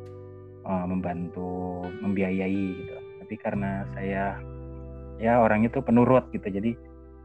uh, 0.71 0.87
membantu 0.87 1.83
membiayai 1.99 2.67
gitu. 2.79 2.95
Tapi 3.27 3.35
karena 3.39 3.83
saya 3.99 4.39
ya 5.19 5.43
orang 5.43 5.67
itu 5.67 5.83
penurut 5.83 6.31
gitu. 6.31 6.47
Jadi 6.47 6.79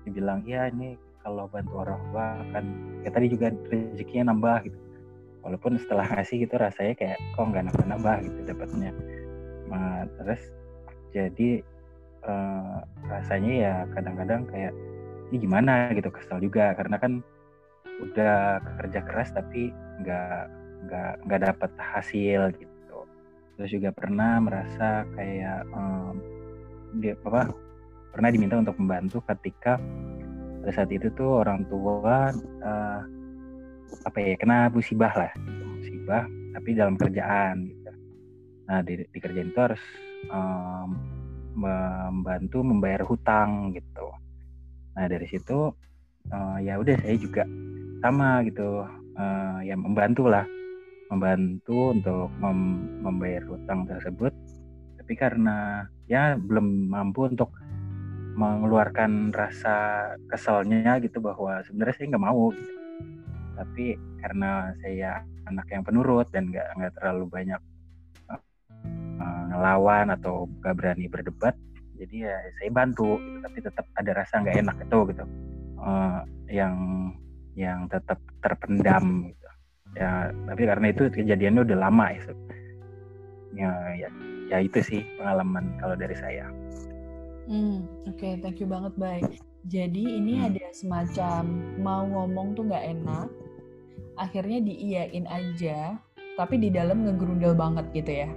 dibilang 0.10 0.42
ya 0.50 0.70
ini 0.74 0.98
kalau 1.22 1.50
bantu 1.50 1.82
orang 1.82 2.02
tua 2.10 2.28
kan 2.54 2.66
ya 3.06 3.10
tadi 3.14 3.30
juga 3.30 3.54
rezekinya 3.70 4.34
nambah 4.34 4.66
gitu. 4.66 4.78
Walaupun 5.46 5.78
setelah 5.78 6.10
ngasih 6.10 6.50
gitu 6.50 6.58
rasanya 6.58 6.98
kayak 6.98 7.18
kok 7.38 7.46
nggak 7.46 7.70
nambah 7.70 7.86
nambah? 7.86 8.16
gitu 8.26 8.40
dapatnya. 8.50 8.92
Nah, 9.70 10.10
terus 10.18 10.42
jadi 11.14 11.62
uh, 12.26 12.82
rasanya 13.06 13.54
ya 13.54 13.74
kadang-kadang 13.94 14.50
kayak 14.50 14.74
ini 15.30 15.38
gimana? 15.38 15.94
gitu 15.94 16.10
kesal 16.10 16.42
juga. 16.42 16.74
Karena 16.74 16.98
kan 16.98 17.22
udah 17.96 18.60
kerja 18.82 19.00
keras 19.06 19.30
tapi 19.32 19.70
nggak 20.02 20.52
nggak 20.90 21.14
nggak 21.26 21.42
dapat 21.48 21.72
hasil 21.80 22.52
gitu 22.60 22.75
terus 23.56 23.72
juga 23.72 23.90
pernah 23.96 24.40
merasa 24.44 25.08
kayak 25.16 25.64
um, 25.72 26.16
dia 27.00 27.16
apa 27.24 27.52
pernah 28.12 28.30
diminta 28.32 28.60
untuk 28.60 28.76
membantu 28.80 29.20
ketika 29.36 29.80
pada 30.64 30.72
saat 30.72 30.92
itu 30.92 31.12
tuh 31.16 31.44
orang 31.44 31.64
tua 31.68 32.32
uh, 32.64 33.02
apa 34.08 34.18
ya 34.18 34.36
kena 34.40 34.68
musibah 34.72 35.14
lah 35.16 35.32
musibah 35.78 36.24
tapi 36.56 36.70
dalam 36.72 36.96
kerjaan 36.96 37.68
gitu. 37.68 37.92
Nah 38.66 38.80
di, 38.82 39.04
di 39.04 39.20
kerjaan 39.20 39.52
itu 39.52 39.60
harus 39.60 39.84
um, 40.32 40.90
membantu 41.56 42.64
membayar 42.64 43.04
hutang 43.04 43.76
gitu. 43.76 44.08
Nah 44.96 45.06
dari 45.08 45.28
situ 45.28 45.72
uh, 46.32 46.58
ya 46.64 46.80
udah 46.80 46.96
saya 47.04 47.16
juga 47.20 47.44
sama 48.00 48.44
gitu 48.48 48.84
uh, 49.20 49.60
ya 49.62 49.76
membantu 49.76 50.28
lah 50.28 50.48
membantu 51.10 51.94
untuk 51.94 52.28
mem 52.42 52.60
membayar 53.06 53.44
hutang 53.46 53.86
tersebut 53.86 54.34
tapi 54.98 55.14
karena 55.14 55.86
ya 56.10 56.34
belum 56.34 56.90
mampu 56.90 57.30
untuk 57.30 57.54
mengeluarkan 58.36 59.32
rasa 59.32 60.10
kesalnya 60.28 61.00
gitu 61.00 61.24
bahwa 61.24 61.64
sebenarnya 61.64 61.96
saya 61.96 62.08
nggak 62.12 62.26
mau 62.26 62.52
gitu. 62.52 62.74
tapi 63.56 63.86
karena 64.20 64.74
saya 64.84 65.24
anak 65.48 65.70
yang 65.72 65.86
penurut 65.86 66.28
dan 66.34 66.52
nggak 66.52 66.68
nggak 66.76 66.94
terlalu 67.00 67.26
banyak 67.32 67.62
uh, 68.28 69.44
ngelawan 69.54 70.12
atau 70.12 70.50
gak 70.60 70.76
berani 70.76 71.08
berdebat 71.08 71.56
jadi 71.96 72.16
ya 72.28 72.36
saya 72.60 72.70
bantu 72.76 73.16
gitu. 73.22 73.38
tapi 73.46 73.58
tetap 73.64 73.86
ada 73.96 74.12
rasa 74.12 74.34
nggak 74.44 74.58
enak 74.68 74.78
itu 74.84 75.00
gitu 75.16 75.26
uh, 75.80 76.20
yang 76.52 76.76
yang 77.56 77.88
tetap 77.88 78.20
terpendam 78.44 79.32
gitu 79.32 79.45
ya 79.96 80.30
tapi 80.46 80.62
karena 80.68 80.92
itu 80.92 81.08
kejadiannya 81.08 81.62
udah 81.64 81.78
lama 81.80 82.06
ya 82.12 82.22
ya 83.56 83.72
ya, 83.96 84.10
ya 84.52 84.58
itu 84.60 84.80
sih 84.84 85.02
pengalaman 85.16 85.72
kalau 85.80 85.96
dari 85.96 86.16
saya. 86.20 86.52
Hmm 87.48 87.88
oke 88.04 88.20
okay, 88.20 88.34
thank 88.44 88.60
you 88.60 88.68
banget 88.68 88.92
baik 89.00 89.40
jadi 89.66 90.04
ini 90.20 90.44
hmm. 90.44 90.48
ada 90.52 90.66
semacam 90.76 91.44
mau 91.80 92.04
ngomong 92.04 92.54
tuh 92.60 92.68
nggak 92.68 92.86
enak 93.00 93.28
akhirnya 94.20 94.60
diiyain 94.64 95.26
aja 95.32 95.96
tapi 96.36 96.60
di 96.60 96.68
dalam 96.68 97.08
ngegerundel 97.08 97.56
banget 97.56 97.88
gitu 97.96 98.12
ya. 98.12 98.30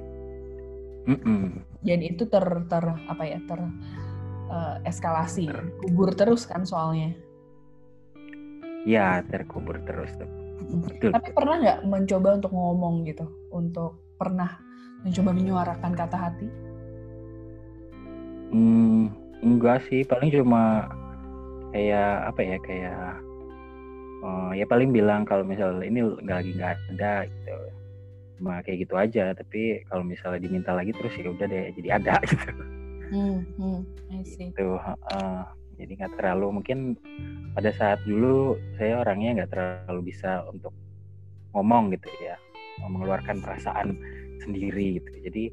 Mm 1.09 1.19
-mm. 1.25 1.45
dan 1.88 2.05
itu 2.05 2.29
ter 2.29 2.45
ter 2.69 2.85
apa 2.85 3.25
ya 3.25 3.41
ter 3.49 3.65
uh, 4.53 4.77
eskalasi 4.85 5.49
kubur 5.81 6.12
terus 6.12 6.45
kan 6.45 6.69
soalnya. 6.69 7.17
Ya 8.85 9.25
terkubur 9.27 9.81
terus 9.88 10.12
tuh 10.21 10.38
Betul. 10.59 11.11
Tapi 11.15 11.29
pernah 11.33 11.55
nggak 11.62 11.79
mencoba 11.87 12.29
untuk 12.38 12.53
ngomong 12.53 12.95
gitu, 13.07 13.27
untuk 13.55 13.99
pernah 14.19 14.59
mencoba 15.07 15.31
menyuarakan 15.31 15.93
kata 15.95 16.17
hati? 16.19 16.49
Hmm, 18.50 19.15
enggak 19.45 19.87
sih, 19.87 20.03
paling 20.03 20.35
cuma 20.35 20.91
kayak 21.71 22.33
apa 22.35 22.41
ya, 22.43 22.57
kayak 22.65 23.05
uh, 24.25 24.50
ya 24.57 24.65
paling 24.67 24.91
bilang 24.91 25.23
kalau 25.23 25.47
misalnya 25.47 25.85
ini 25.87 26.00
nggak 26.03 26.37
lagi 26.43 26.50
nggak 26.59 26.73
ada 26.97 27.15
gitu, 27.29 27.57
cuma 28.41 28.53
kayak 28.67 28.79
gitu 28.88 28.95
aja. 28.99 29.25
Tapi 29.37 29.87
kalau 29.87 30.03
misalnya 30.03 30.41
diminta 30.43 30.75
lagi 30.75 30.91
terus 30.97 31.15
ya 31.15 31.31
udah 31.31 31.47
deh, 31.47 31.71
jadi 31.79 31.88
ada 32.03 32.15
gitu. 32.29 32.50
Hmm, 33.09 33.41
hmm, 33.57 33.81
I 34.12 34.21
see. 34.27 34.50
Gitu, 34.53 34.77
uh, 34.77 35.43
jadi 35.79 35.93
nggak 35.95 36.15
terlalu 36.19 36.61
mungkin 36.61 36.79
pada 37.55 37.71
saat 37.71 38.03
dulu 38.03 38.59
saya 38.77 39.01
orangnya 39.03 39.43
nggak 39.43 39.51
terlalu 39.55 40.11
bisa 40.11 40.43
untuk 40.51 40.75
ngomong 41.55 41.95
gitu 41.95 42.11
ya 42.23 42.37
mengeluarkan 42.87 43.43
perasaan 43.43 43.99
sendiri 44.43 45.03
gitu. 45.03 45.11
Jadi 45.27 45.45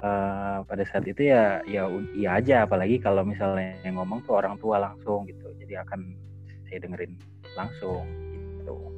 uh, 0.00 0.64
pada 0.64 0.84
saat 0.88 1.04
itu 1.04 1.28
ya 1.28 1.60
ya 1.68 1.88
iya 2.16 2.40
aja. 2.40 2.56
Apalagi 2.64 3.00
kalau 3.00 3.24
misalnya 3.24 3.76
yang 3.84 4.00
ngomong 4.00 4.24
tuh 4.24 4.40
orang 4.40 4.56
tua 4.56 4.80
langsung 4.80 5.28
gitu. 5.28 5.52
Jadi 5.60 5.76
akan 5.76 6.00
saya 6.68 6.78
dengerin 6.84 7.12
langsung 7.56 8.04
gitu 8.32 8.97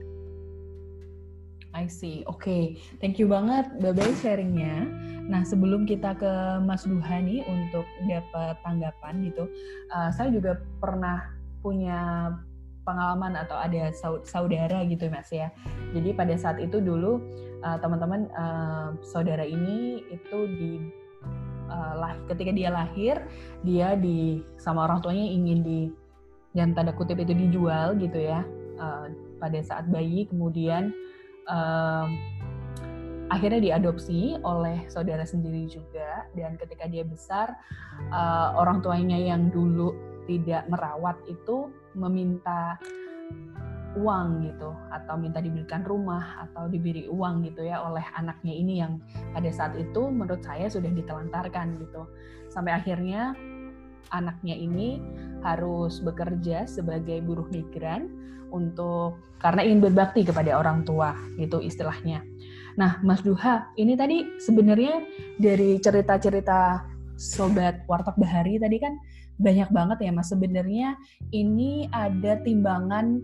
I 1.70 1.86
see. 1.86 2.26
Oke, 2.26 2.42
okay. 2.42 2.64
thank 2.98 3.22
you 3.22 3.30
banget 3.30 3.70
Babai 3.78 4.10
sharingnya. 4.18 4.90
Nah, 5.30 5.46
sebelum 5.46 5.86
kita 5.86 6.18
ke 6.18 6.32
Mas 6.66 6.82
Duha 6.82 7.22
nih 7.22 7.46
untuk 7.46 7.86
dapat 8.10 8.58
tanggapan 8.66 9.14
gitu, 9.30 9.46
uh, 9.94 10.10
saya 10.10 10.34
juga 10.34 10.58
pernah 10.82 11.30
punya 11.62 12.34
pengalaman 12.82 13.38
atau 13.38 13.54
ada 13.54 13.94
saudara 14.26 14.82
gitu 14.82 15.06
Mas 15.14 15.30
ya. 15.30 15.54
Jadi 15.94 16.10
pada 16.10 16.34
saat 16.34 16.58
itu 16.58 16.82
dulu 16.82 17.22
uh, 17.62 17.78
teman-teman 17.78 18.26
uh, 18.34 18.98
saudara 19.06 19.46
ini 19.46 20.02
itu 20.10 20.38
di 20.58 20.72
uh, 21.70 21.94
lah 21.94 22.18
ketika 22.26 22.50
dia 22.50 22.70
lahir 22.72 23.22
dia 23.62 23.94
di 23.94 24.42
sama 24.58 24.90
orang 24.90 24.98
tuanya 25.04 25.22
ingin 25.22 25.60
di 25.62 25.80
yang 26.56 26.74
tanda 26.74 26.90
kutip 26.90 27.22
itu 27.22 27.30
dijual 27.30 27.94
gitu 27.94 28.18
ya 28.18 28.42
uh, 28.82 29.06
pada 29.38 29.60
saat 29.62 29.86
bayi 29.86 30.26
kemudian 30.26 30.90
uh, 31.50 32.06
akhirnya 33.30 33.60
diadopsi 33.74 34.38
oleh 34.42 34.86
saudara 34.86 35.26
sendiri 35.26 35.66
juga. 35.66 36.26
Dan 36.34 36.54
ketika 36.54 36.86
dia 36.86 37.02
besar 37.02 37.58
uh, 38.14 38.54
orang 38.54 38.80
tuanya 38.80 39.18
yang 39.18 39.50
dulu 39.50 39.92
tidak 40.30 40.66
merawat 40.70 41.18
itu 41.26 41.70
meminta 41.98 42.78
uang 43.98 44.46
gitu. 44.46 44.70
Atau 44.94 45.18
minta 45.18 45.42
diberikan 45.42 45.82
rumah 45.82 46.46
atau 46.46 46.70
diberi 46.70 47.10
uang 47.10 47.42
gitu 47.46 47.66
ya 47.66 47.82
oleh 47.82 48.06
anaknya 48.14 48.54
ini 48.54 48.74
yang 48.82 49.02
pada 49.34 49.50
saat 49.50 49.74
itu 49.74 50.10
menurut 50.10 50.42
saya 50.46 50.70
sudah 50.70 50.90
ditelantarkan 50.90 51.82
gitu. 51.82 52.06
Sampai 52.50 52.74
akhirnya 52.74 53.34
anaknya 54.10 54.56
ini 54.56 54.98
harus 55.44 56.00
bekerja 56.00 56.64
sebagai 56.64 57.20
buruh 57.24 57.46
migran 57.52 58.08
untuk 58.50 59.20
karena 59.38 59.62
ingin 59.62 59.80
berbakti 59.80 60.26
kepada 60.26 60.58
orang 60.58 60.82
tua 60.82 61.14
gitu 61.38 61.62
istilahnya. 61.62 62.24
Nah, 62.74 62.98
Mas 63.04 63.22
Duha, 63.22 63.70
ini 63.78 63.94
tadi 63.94 64.26
sebenarnya 64.42 65.04
dari 65.38 65.78
cerita-cerita 65.78 66.84
sobat 67.20 67.84
Warteg 67.86 68.16
Bahari 68.16 68.56
tadi 68.56 68.80
kan 68.80 68.96
banyak 69.40 69.68
banget 69.72 70.08
ya 70.08 70.12
Mas 70.12 70.32
sebenarnya 70.32 70.96
ini 71.32 71.88
ada 71.92 72.40
timbangan 72.44 73.20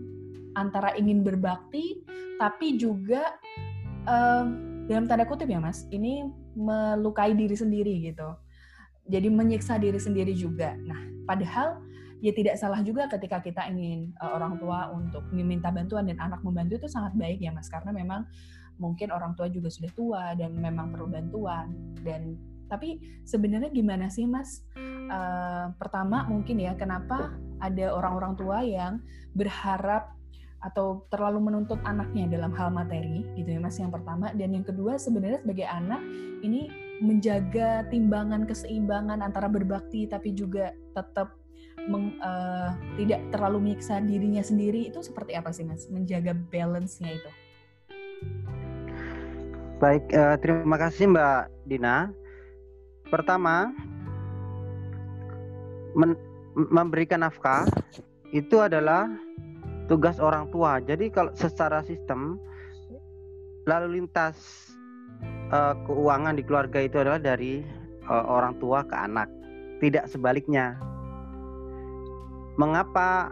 antara 0.57 0.93
ingin 0.97 1.21
berbakti 1.21 2.01
tapi 2.41 2.77
juga 2.81 3.37
uh, 4.09 4.45
dalam 4.89 5.05
tanda 5.05 5.27
kutip 5.27 5.51
ya 5.51 5.61
mas 5.61 5.85
ini 5.93 6.25
melukai 6.57 7.37
diri 7.37 7.53
sendiri 7.53 7.93
gitu 8.09 8.33
jadi 9.07 9.27
menyiksa 9.31 9.79
diri 9.79 9.97
sendiri 9.97 10.35
juga. 10.35 10.75
Nah 10.83 10.99
padahal 11.27 11.81
ya 12.23 12.33
tidak 12.33 12.57
salah 12.57 12.81
juga 12.81 13.05
ketika 13.11 13.41
kita 13.43 13.67
ingin 13.69 14.13
uh, 14.21 14.37
orang 14.37 14.57
tua 14.57 14.89
untuk 14.93 15.25
meminta 15.29 15.69
bantuan 15.69 16.09
dan 16.09 16.17
anak 16.17 16.41
membantu 16.41 16.81
itu 16.81 16.87
sangat 16.89 17.13
baik 17.15 17.39
ya 17.41 17.53
mas. 17.53 17.69
Karena 17.69 17.93
memang 17.93 18.25
mungkin 18.77 19.09
orang 19.09 19.33
tua 19.33 19.49
juga 19.49 19.69
sudah 19.69 19.91
tua 19.93 20.23
dan 20.37 20.53
memang 20.57 20.93
perlu 20.93 21.09
bantuan. 21.09 21.73
Dan 22.01 22.37
tapi 22.67 22.99
sebenarnya 23.23 23.71
gimana 23.71 24.11
sih 24.11 24.25
mas? 24.25 24.65
Uh, 25.07 25.71
pertama 25.79 26.27
mungkin 26.27 26.59
ya 26.59 26.75
kenapa 26.75 27.31
ada 27.63 27.95
orang-orang 27.95 28.33
tua 28.35 28.59
yang 28.59 28.99
berharap 29.31 30.11
atau 30.57 31.05
terlalu 31.13 31.47
menuntut 31.47 31.77
anaknya 31.85 32.27
dalam 32.27 32.49
hal 32.57 32.73
materi 32.73 33.23
gitu 33.37 33.55
ya 33.55 33.59
mas 33.61 33.77
yang 33.77 33.93
pertama. 33.93 34.33
Dan 34.33 34.57
yang 34.57 34.65
kedua 34.65 34.97
sebenarnya 34.97 35.45
sebagai 35.45 35.69
anak 35.69 36.01
ini 36.41 36.86
menjaga 36.97 37.85
timbangan 37.93 38.49
keseimbangan 38.49 39.21
antara 39.21 39.45
berbakti 39.45 40.09
tapi 40.09 40.33
juga 40.33 40.73
tetap 40.97 41.37
meng, 41.85 42.17
uh, 42.19 42.73
tidak 42.97 43.21
terlalu 43.29 43.69
menyiksa 43.69 44.01
dirinya 44.01 44.41
sendiri 44.41 44.89
itu 44.89 44.99
seperti 45.05 45.37
apa 45.37 45.53
sih 45.53 45.63
mas 45.63 45.85
menjaga 45.87 46.33
balance-nya 46.49 47.17
itu? 47.17 47.31
Baik, 49.77 50.09
uh, 50.17 50.35
terima 50.41 50.77
kasih 50.81 51.05
Mbak 51.13 51.69
Dina. 51.69 52.09
Pertama, 53.07 53.71
memberikan 56.57 57.23
nafkah 57.23 57.69
itu 58.35 58.59
adalah 58.59 59.07
tugas 59.87 60.19
orang 60.19 60.51
tua. 60.51 60.83
Jadi 60.83 61.07
kalau 61.13 61.31
secara 61.37 61.85
sistem 61.85 62.41
lalu 63.63 64.01
lintas 64.01 64.66
uh, 65.51 65.73
keuangan 65.87 66.35
di 66.35 66.43
keluarga 66.43 66.79
itu 66.83 66.99
adalah 66.99 67.21
dari 67.21 67.63
uh, 68.07 68.25
orang 68.27 68.55
tua 68.59 68.83
ke 68.83 68.95
anak, 68.95 69.27
tidak 69.83 70.07
sebaliknya 70.11 70.75
mengapa 72.57 73.29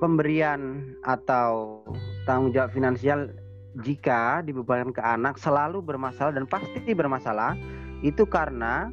pemberian 0.00 0.94
atau 1.04 1.82
tanggung 2.24 2.54
jawab 2.54 2.72
finansial 2.72 3.28
jika 3.84 4.40
dibebankan 4.42 4.90
ke 4.96 5.02
anak 5.04 5.36
selalu 5.36 5.84
bermasalah 5.84 6.32
dan 6.34 6.48
pasti 6.48 6.90
bermasalah 6.96 7.54
itu 8.00 8.24
karena 8.24 8.88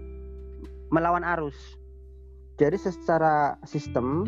melawan 0.92 1.24
arus. 1.38 1.56
Jadi 2.60 2.78
secara 2.80 3.60
sistem 3.68 4.28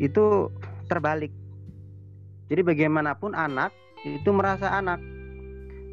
itu 0.00 0.48
terbalik. 0.90 1.30
Jadi 2.50 2.66
bagaimanapun 2.66 3.36
anak 3.36 3.70
itu 4.02 4.30
merasa 4.34 4.74
anak, 4.74 4.98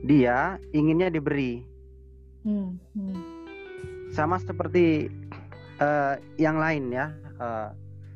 dia 0.06 0.62
inginnya 0.76 1.10
diberi. 1.10 1.66
Hmm, 2.46 2.78
hmm. 2.94 3.16
Sama 4.14 4.38
seperti 4.40 5.10
uh, 5.82 6.16
yang 6.38 6.58
lain 6.62 6.94
ya. 6.94 7.14
Uh, 7.38 7.70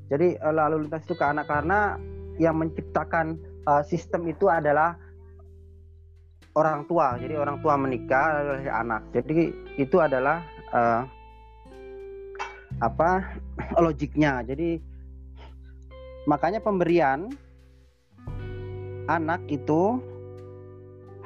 jadi 0.09 0.37
uh, 0.41 0.53
lalu 0.53 0.87
lintas 0.87 1.05
itu 1.07 1.15
ke 1.15 1.25
anak 1.25 1.47
karena 1.47 1.95
yang 2.41 2.57
menciptakan 2.57 3.37
uh, 3.69 3.83
sistem 3.85 4.27
itu 4.27 4.49
adalah 4.49 4.97
orang 6.55 6.83
tua. 6.87 7.15
Jadi 7.15 7.35
orang 7.37 7.63
tua 7.63 7.79
menikah 7.79 8.43
lalu 8.43 8.67
anak. 8.67 9.01
Jadi 9.15 9.51
itu 9.79 9.97
adalah 10.01 10.43
uh, 10.75 11.03
apa 12.81 13.39
logiknya. 13.83 14.43
Jadi 14.43 14.79
makanya 16.29 16.61
pemberian 16.61 17.31
anak 19.09 19.41
itu 19.49 19.99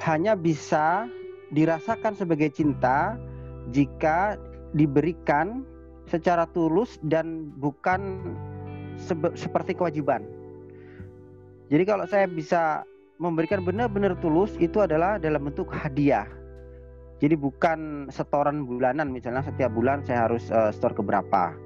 hanya 0.04 0.36
bisa 0.36 1.08
dirasakan 1.54 2.18
sebagai 2.18 2.52
cinta 2.52 3.16
jika 3.72 4.36
diberikan 4.74 5.64
secara 6.06 6.46
tulus 6.50 6.98
dan 7.06 7.50
bukan 7.58 8.22
seperti 9.34 9.74
kewajiban. 9.74 10.22
Jadi 11.66 11.82
kalau 11.82 12.06
saya 12.06 12.30
bisa 12.30 12.86
memberikan 13.18 13.64
benar-benar 13.64 14.14
tulus 14.22 14.54
itu 14.62 14.78
adalah 14.84 15.18
dalam 15.18 15.50
bentuk 15.50 15.72
hadiah. 15.72 16.28
Jadi 17.16 17.32
bukan 17.32 18.12
setoran 18.12 18.68
bulanan 18.68 19.08
misalnya 19.08 19.40
setiap 19.40 19.72
bulan 19.72 20.04
saya 20.04 20.28
harus 20.28 20.52
uh, 20.52 20.68
store 20.68 20.92
ke 20.92 21.02
berapa. 21.02 21.56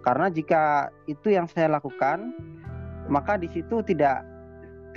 Karena 0.00 0.32
jika 0.32 0.88
itu 1.04 1.36
yang 1.36 1.44
saya 1.44 1.68
lakukan, 1.68 2.32
maka 3.12 3.36
di 3.36 3.52
situ 3.52 3.84
tidak 3.84 4.24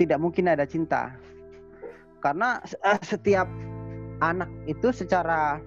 tidak 0.00 0.16
mungkin 0.16 0.48
ada 0.48 0.64
cinta. 0.64 1.12
Karena 2.22 2.62
uh, 2.62 3.00
setiap 3.02 3.50
anak 4.22 4.48
itu 4.70 4.94
secara 4.94 5.58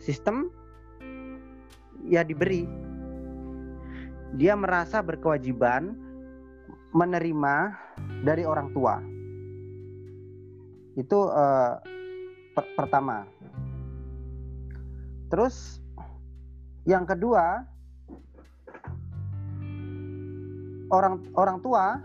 sistem 0.00 0.48
ya 2.08 2.24
diberi 2.24 2.64
dia 4.40 4.56
merasa 4.56 5.04
berkewajiban 5.04 5.96
menerima 6.96 7.76
dari 8.24 8.48
orang 8.48 8.72
tua. 8.72 9.00
Itu 10.96 11.28
uh, 11.28 11.76
per 12.56 12.64
pertama. 12.72 13.28
Terus 15.28 15.84
yang 16.88 17.04
kedua, 17.04 17.66
orang 20.88 21.20
orang 21.36 21.58
tua 21.60 22.00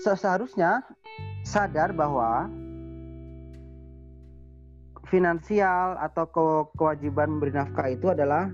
seharusnya 0.00 0.80
sadar 1.48 1.96
bahwa 1.96 2.52
finansial 5.08 5.96
atau 5.96 6.28
ke 6.28 6.44
kewajiban 6.76 7.32
memberi 7.32 7.56
nafkah 7.56 7.88
itu 7.88 8.12
adalah 8.12 8.52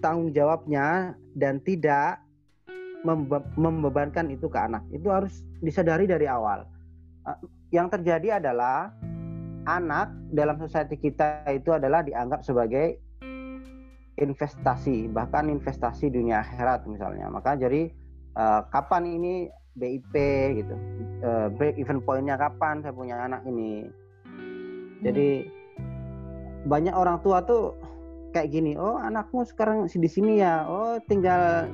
tanggung 0.00 0.32
jawabnya 0.32 1.12
dan 1.36 1.60
tidak 1.60 2.24
membe 3.04 3.44
membebankan 3.60 4.32
itu 4.32 4.48
ke 4.48 4.56
anak. 4.56 4.80
Itu 4.88 5.12
harus 5.12 5.44
disadari 5.60 6.08
dari 6.08 6.24
awal. 6.24 6.64
Uh, 7.28 7.36
yang 7.68 7.92
terjadi 7.92 8.40
adalah 8.40 8.88
anak 9.68 10.08
dalam 10.32 10.56
society 10.56 10.96
kita 10.96 11.44
itu 11.52 11.70
adalah 11.76 12.00
dianggap 12.00 12.40
sebagai 12.40 12.96
investasi, 14.16 15.12
bahkan 15.12 15.52
investasi 15.52 16.08
dunia 16.08 16.40
akhirat 16.40 16.88
misalnya. 16.88 17.28
Maka 17.28 17.60
jadi 17.60 17.92
uh, 18.40 18.64
kapan 18.72 19.20
ini 19.20 19.34
BIP 19.76 20.14
gitu, 20.56 20.76
uh, 21.24 21.48
break 21.54 21.78
even 21.78 22.02
pointnya 22.02 22.36
kapan 22.36 22.82
saya 22.82 22.94
punya 22.94 23.16
anak 23.22 23.42
ini. 23.48 23.88
Jadi 25.02 25.46
hmm. 25.46 26.68
banyak 26.70 26.94
orang 26.94 27.18
tua 27.22 27.42
tuh 27.42 27.74
kayak 28.32 28.48
gini 28.48 28.72
oh 28.80 28.96
anakmu 28.96 29.44
sekarang 29.44 29.86
di 29.86 30.08
sini 30.08 30.40
ya 30.40 30.64
oh 30.64 30.96
tinggal 31.06 31.68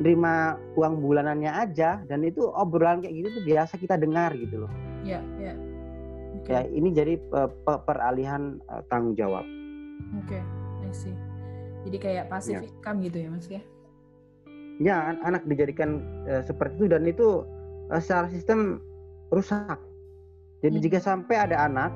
terima 0.00 0.56
uang 0.74 1.04
bulanannya 1.04 1.52
aja 1.52 2.00
dan 2.08 2.24
itu 2.24 2.48
obrolan 2.48 3.04
kayak 3.04 3.14
gitu 3.22 3.28
tuh 3.38 3.44
biasa 3.44 3.74
kita 3.76 3.94
dengar 4.00 4.32
gitu 4.34 4.64
loh 4.64 4.72
ya 5.04 5.20
ya 5.36 5.52
okay. 6.40 6.52
ya 6.56 6.60
ini 6.72 6.88
jadi 6.96 7.14
uh, 7.36 7.50
peralihan 7.84 8.56
uh, 8.72 8.80
tanggung 8.88 9.14
jawab 9.14 9.44
oke 10.16 10.26
okay. 10.26 10.42
I 10.88 10.90
see 10.96 11.14
jadi 11.86 11.98
kayak 12.00 12.24
pasif 12.32 12.58
ya. 12.58 12.64
income 12.64 12.98
gitu 13.04 13.18
ya 13.20 13.28
mas 13.28 13.46
ya 13.52 13.62
ya 14.78 14.96
anak 15.26 15.44
dijadikan 15.44 16.00
uh, 16.30 16.40
seperti 16.40 16.80
itu 16.80 16.86
dan 16.88 17.04
itu 17.04 17.44
uh, 17.92 18.00
secara 18.00 18.32
sistem 18.32 18.80
rusak 19.28 19.78
jadi 20.58 20.76
hmm. 20.78 20.84
jika 20.84 20.98
sampai 20.98 21.36
ada 21.38 21.56
anak 21.70 21.92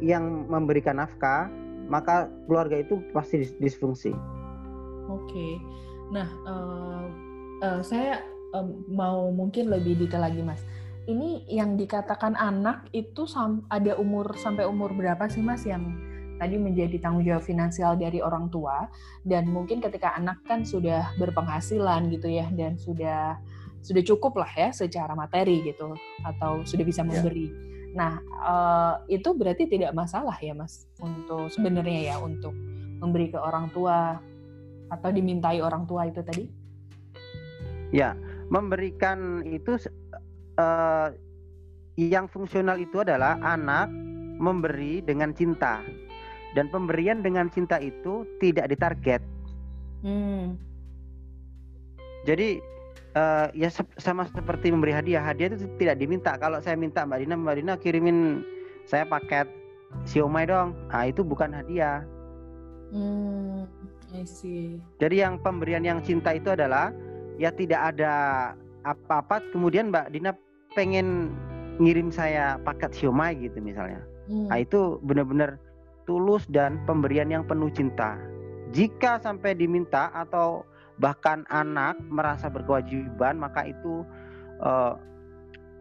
yang 0.00 0.48
memberikan 0.48 0.96
nafkah 0.96 1.50
maka 1.88 2.28
keluarga 2.44 2.84
itu 2.84 3.00
pasti 3.16 3.48
disfungsi. 3.56 4.12
Oke, 5.08 5.24
okay. 5.24 5.52
nah 6.12 6.28
uh, 6.44 7.04
uh, 7.64 7.80
saya 7.80 8.20
um, 8.52 8.84
mau 8.92 9.32
mungkin 9.32 9.72
lebih 9.72 9.96
detail 9.96 10.28
lagi 10.28 10.44
mas. 10.44 10.60
Ini 11.08 11.48
yang 11.48 11.80
dikatakan 11.80 12.36
anak 12.36 12.92
itu 12.92 13.24
ada 13.72 13.96
umur 13.96 14.36
sampai 14.36 14.68
umur 14.68 14.92
berapa 14.92 15.24
sih 15.32 15.40
mas 15.40 15.64
yang 15.64 15.96
tadi 16.36 16.60
menjadi 16.60 17.00
tanggung 17.00 17.24
jawab 17.24 17.40
finansial 17.40 17.96
dari 17.96 18.20
orang 18.20 18.52
tua 18.52 18.92
dan 19.24 19.48
mungkin 19.48 19.80
ketika 19.80 20.12
anak 20.12 20.44
kan 20.44 20.68
sudah 20.68 21.08
berpenghasilan 21.16 22.12
gitu 22.12 22.28
ya 22.28 22.46
dan 22.52 22.76
sudah 22.76 23.40
sudah 23.82 24.02
cukup 24.02 24.42
lah 24.42 24.50
ya 24.52 24.68
secara 24.74 25.14
materi 25.14 25.62
gitu 25.62 25.94
atau 26.26 26.62
sudah 26.66 26.84
bisa 26.84 27.02
ya. 27.02 27.08
memberi. 27.08 27.46
Yeah 27.48 27.68
Nah, 27.96 28.20
uh, 28.44 28.94
itu 29.08 29.32
berarti 29.32 29.64
tidak 29.66 29.96
masalah 29.96 30.36
ya, 30.38 30.52
Mas, 30.52 30.84
untuk 31.00 31.48
sebenarnya 31.48 32.14
ya 32.14 32.16
untuk 32.20 32.52
memberi 33.02 33.32
ke 33.32 33.38
orang 33.38 33.72
tua 33.72 34.18
atau 34.92 35.08
dimintai 35.12 35.58
orang 35.64 35.88
tua 35.88 36.08
itu 36.08 36.20
tadi? 36.20 36.44
Ya, 37.90 38.12
memberikan 38.52 39.40
itu 39.48 39.80
uh, 40.60 41.08
yang 41.96 42.28
fungsional 42.28 42.76
itu 42.76 43.00
adalah 43.00 43.40
anak 43.40 43.88
memberi 44.38 45.00
dengan 45.00 45.32
cinta 45.32 45.80
dan 46.52 46.68
pemberian 46.68 47.24
dengan 47.24 47.48
cinta 47.48 47.80
itu 47.80 48.28
tidak 48.38 48.68
ditarget. 48.68 49.22
Hmm. 50.04 50.54
Jadi 52.28 52.60
eh, 53.18 53.46
ya 53.66 53.68
sama 53.98 54.30
seperti 54.30 54.70
memberi 54.70 54.94
hadiah. 54.94 55.22
Hadiah 55.22 55.50
itu 55.50 55.66
tidak 55.82 55.98
diminta. 55.98 56.38
Kalau 56.38 56.62
saya 56.62 56.78
minta 56.78 57.02
Mbak 57.02 57.18
Dina, 57.26 57.34
Mbak 57.34 57.56
Dina 57.58 57.74
kirimin 57.74 58.46
saya 58.86 59.02
paket 59.04 59.50
siomay 60.06 60.46
dong. 60.46 60.78
Ah 60.94 61.10
itu 61.10 61.26
bukan 61.26 61.50
hadiah. 61.50 62.06
Hmm, 62.94 63.66
I 64.14 64.24
see. 64.24 64.80
Jadi 65.02 65.20
yang 65.20 65.42
pemberian 65.42 65.84
yang 65.84 66.00
cinta 66.00 66.32
itu 66.32 66.54
adalah 66.54 66.94
ya 67.36 67.50
tidak 67.50 67.94
ada 67.94 68.14
apa-apa. 68.86 69.42
Kemudian 69.50 69.90
Mbak 69.90 70.14
Dina 70.14 70.32
pengen 70.72 71.34
ngirim 71.82 72.14
saya 72.14 72.56
paket 72.62 72.94
siomay 72.94 73.34
gitu 73.36 73.58
misalnya. 73.58 74.00
Hmm. 74.30 74.48
Nah 74.48 74.62
itu 74.62 75.02
benar-benar 75.04 75.60
tulus 76.08 76.48
dan 76.48 76.80
pemberian 76.88 77.28
yang 77.28 77.44
penuh 77.44 77.68
cinta. 77.72 78.16
Jika 78.72 79.20
sampai 79.20 79.56
diminta 79.56 80.12
atau 80.12 80.64
bahkan 80.98 81.46
anak 81.48 81.98
merasa 82.10 82.50
berkewajiban, 82.50 83.38
maka 83.38 83.66
itu 83.66 84.02
eh, 84.62 84.94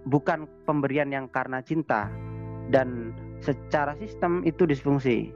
bukan 0.07 0.47
pemberian 0.63 1.11
yang 1.11 1.27
karena 1.27 1.59
cinta 1.59 2.07
dan 2.71 3.11
secara 3.41 3.93
sistem 3.99 4.41
itu 4.45 4.63
disfungsi. 4.63 5.33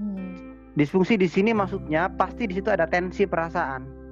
Hmm. 0.00 0.56
Disfungsi 0.72 1.20
di 1.20 1.28
sini 1.28 1.52
maksudnya 1.52 2.08
pasti 2.08 2.48
di 2.48 2.56
situ 2.56 2.72
ada 2.72 2.88
tensi 2.88 3.28
perasaan. 3.28 4.02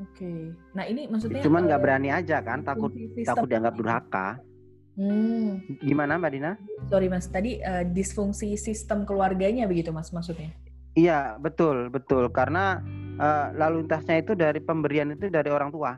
Oke. 0.00 0.56
Nah 0.72 0.84
ini 0.88 1.04
maksudnya. 1.06 1.44
Cuman 1.44 1.68
nggak 1.68 1.80
eh, 1.80 1.84
berani 1.84 2.08
aja 2.08 2.40
kan, 2.40 2.64
takut 2.64 2.92
takut 3.20 3.48
dianggap 3.48 3.76
durhaka. 3.76 4.28
Hmm. 4.96 5.60
Gimana 5.84 6.16
Mbak 6.20 6.30
Dina? 6.32 6.52
Sorry 6.88 7.08
mas, 7.08 7.28
tadi 7.28 7.60
eh, 7.60 7.84
disfungsi 7.88 8.56
sistem 8.56 9.04
keluarganya 9.04 9.68
begitu 9.68 9.92
mas 9.92 10.08
maksudnya? 10.12 10.52
Iya 10.98 11.38
betul 11.38 11.86
betul 11.86 12.26
karena 12.34 12.82
eh, 13.20 13.46
lalu 13.54 13.84
lintasnya 13.84 14.24
itu 14.24 14.32
dari 14.32 14.58
pemberian 14.64 15.12
itu 15.12 15.28
dari 15.28 15.52
orang 15.52 15.68
tua. 15.68 15.92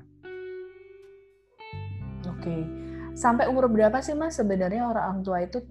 Oke. 2.26 2.66
Sampai 3.14 3.46
umur 3.46 3.70
berapa 3.70 4.02
sih 4.02 4.16
mas 4.18 4.34
sebenarnya 4.34 4.88
orang 4.88 5.22
tua 5.22 5.44
itu 5.44 5.62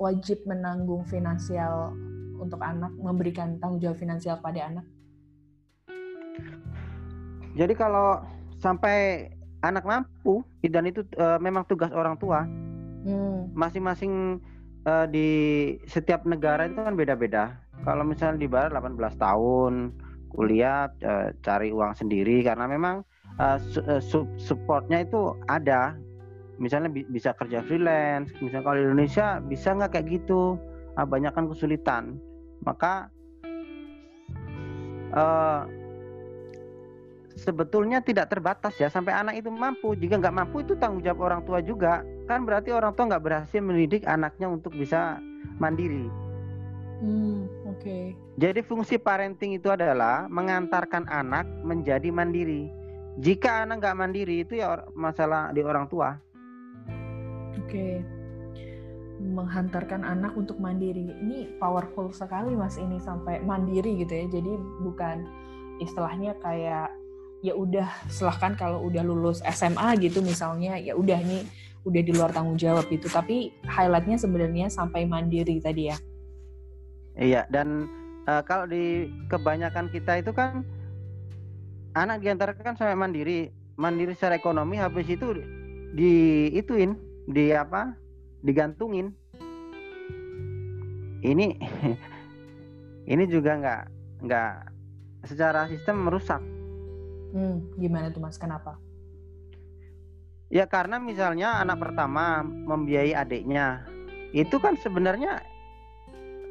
wajib 0.00 0.42
menanggung 0.48 1.04
finansial 1.04 1.92
untuk 2.40 2.58
anak, 2.58 2.90
memberikan 2.98 3.60
tanggung 3.60 3.78
jawab 3.78 3.98
finansial 4.00 4.40
pada 4.40 4.66
anak? 4.66 4.86
Jadi 7.52 7.74
kalau 7.76 8.24
sampai 8.58 9.28
anak 9.60 9.84
mampu 9.84 10.40
dan 10.64 10.88
itu 10.88 11.04
eh, 11.14 11.38
memang 11.38 11.68
tugas 11.68 11.92
orang 11.92 12.16
tua, 12.16 12.48
Hmm. 13.02 13.50
masing-masing 13.58 14.38
eh, 14.86 15.06
di 15.10 15.28
setiap 15.90 16.22
negara 16.22 16.70
itu 16.70 16.78
kan 16.78 16.94
beda-beda. 16.94 17.58
Kalau 17.82 18.06
misalnya 18.06 18.38
di 18.38 18.46
barat 18.46 18.70
18 18.70 19.18
tahun 19.18 19.90
kuliah 20.32 20.88
eh, 21.04 21.36
cari 21.44 21.68
uang 21.70 21.92
sendiri 21.94 22.40
karena 22.42 22.64
memang 22.64 23.04
eh, 23.38 23.58
eh, 23.60 24.02
sup- 24.02 24.32
supportnya 24.40 25.04
itu 25.04 25.36
ada. 25.46 25.96
Misalnya 26.60 26.92
bi- 26.92 27.08
bisa 27.08 27.32
kerja 27.34 27.64
freelance, 27.64 28.30
misalnya 28.38 28.64
kalau 28.64 28.78
di 28.78 28.84
Indonesia 28.86 29.40
bisa 29.42 29.72
nggak 29.72 29.98
kayak 29.98 30.06
gitu? 30.20 30.56
Ah, 30.94 31.08
banyak 31.08 31.32
kan 31.32 31.48
kesulitan. 31.48 32.20
Maka 32.62 33.08
eh, 35.12 35.62
sebetulnya 37.34 38.04
tidak 38.04 38.28
terbatas 38.30 38.76
ya 38.76 38.92
sampai 38.92 39.16
anak 39.16 39.40
itu 39.40 39.48
mampu. 39.48 39.96
Jika 39.96 40.20
nggak 40.20 40.36
mampu 40.36 40.62
itu 40.62 40.76
tanggung 40.76 41.02
jawab 41.02 41.32
orang 41.32 41.42
tua 41.48 41.58
juga. 41.64 42.04
Kan 42.28 42.44
berarti 42.46 42.70
orang 42.70 42.92
tua 42.94 43.10
nggak 43.10 43.24
berhasil 43.24 43.60
mendidik 43.60 44.04
anaknya 44.06 44.46
untuk 44.46 44.76
bisa 44.76 45.18
mandiri. 45.58 46.06
Hmm, 47.02 47.50
oke. 47.66 48.14
Jadi 48.38 48.60
fungsi 48.62 48.94
parenting 48.94 49.58
itu 49.58 49.66
adalah 49.74 50.30
mengantarkan 50.30 51.10
anak 51.10 51.50
menjadi 51.66 52.14
mandiri. 52.14 52.70
Jika 53.18 53.66
anak 53.66 53.82
nggak 53.82 53.98
mandiri 53.98 54.46
itu 54.46 54.62
ya 54.62 54.86
masalah 54.94 55.50
di 55.50 55.66
orang 55.66 55.90
tua. 55.90 56.14
Oke. 57.58 58.06
Menghantarkan 59.18 60.06
anak 60.06 60.38
untuk 60.38 60.62
mandiri. 60.62 61.10
Ini 61.10 61.58
powerful 61.58 62.14
sekali 62.14 62.54
Mas 62.54 62.78
ini 62.78 63.02
sampai 63.02 63.42
mandiri 63.42 63.98
gitu 63.98 64.14
ya. 64.14 64.26
Jadi 64.30 64.52
bukan 64.86 65.26
istilahnya 65.82 66.38
kayak 66.38 66.86
ya 67.42 67.58
udah 67.58 67.90
silahkan 68.06 68.54
kalau 68.54 68.86
udah 68.86 69.02
lulus 69.02 69.42
SMA 69.50 69.98
gitu 69.98 70.22
misalnya 70.22 70.78
ya 70.78 70.94
udah 70.94 71.18
nih 71.18 71.42
udah 71.82 72.02
di 72.06 72.12
luar 72.14 72.30
tanggung 72.30 72.54
jawab 72.54 72.86
gitu. 72.86 73.10
Tapi 73.10 73.50
highlightnya 73.66 74.22
sebenarnya 74.22 74.70
sampai 74.70 75.02
mandiri 75.02 75.58
tadi 75.58 75.90
ya. 75.90 75.98
Iya 77.16 77.44
dan 77.52 77.88
eh, 78.24 78.42
kalau 78.48 78.64
di 78.64 79.12
kebanyakan 79.28 79.92
kita 79.92 80.24
itu 80.24 80.32
kan 80.32 80.64
anak 81.92 82.24
diantarkan 82.24 82.76
sampai 82.76 82.96
mandiri, 82.96 83.52
mandiri 83.76 84.16
secara 84.16 84.40
ekonomi 84.40 84.80
habis 84.80 85.04
itu 85.08 85.36
di 85.92 86.48
ituin 86.56 86.96
di 87.28 87.52
apa 87.52 87.92
digantungin. 88.40 89.12
Ini 91.22 91.46
ini 93.12 93.24
juga 93.28 93.60
nggak 93.60 93.82
nggak 94.24 94.52
secara 95.28 95.68
sistem 95.68 96.08
merusak. 96.08 96.40
Hmm, 97.32 97.64
gimana 97.80 98.12
tuh 98.12 98.20
Mas? 98.20 98.36
Kenapa? 98.40 98.76
Ya 100.52 100.68
karena 100.68 101.00
misalnya 101.00 101.64
anak 101.64 101.80
pertama 101.80 102.44
membiayai 102.44 103.16
adiknya, 103.16 103.88
itu 104.36 104.60
kan 104.60 104.76
sebenarnya 104.76 105.40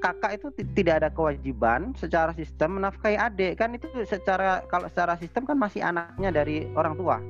kakak 0.01 0.41
itu 0.41 0.47
ti- 0.57 0.69
tidak 0.81 1.05
ada 1.05 1.09
kewajiban 1.13 1.93
secara 1.93 2.33
sistem 2.33 2.81
menafkahi 2.81 3.15
adik 3.15 3.61
kan 3.61 3.77
itu 3.77 3.85
secara 4.03 4.65
kalau 4.67 4.89
secara 4.89 5.13
sistem 5.21 5.45
kan 5.45 5.55
masih 5.55 5.85
anaknya 5.85 6.33
dari 6.33 6.65
orang 6.73 6.97
tua. 6.97 7.21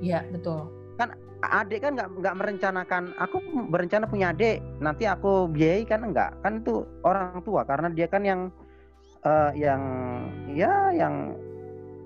Iya, 0.00 0.22
betul. 0.30 0.70
Adik 1.40 1.80
kan 1.80 1.96
nggak 1.96 2.20
nggak 2.20 2.36
merencanakan 2.36 3.16
aku 3.16 3.40
berencana 3.72 4.04
punya 4.04 4.28
adik 4.28 4.60
nanti 4.76 5.08
aku 5.08 5.48
biayai 5.48 5.88
kan 5.88 6.04
enggak 6.04 6.36
kan 6.44 6.60
itu 6.60 6.84
orang 7.00 7.40
tua 7.40 7.64
karena 7.64 7.88
dia 7.88 8.04
kan 8.12 8.20
yang 8.28 8.52
eh, 9.24 9.50
yang 9.56 9.80
ya 10.52 10.92
yang 10.92 11.32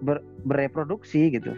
ber- 0.06 0.22
bereproduksi 0.46 1.34
gitu. 1.34 1.50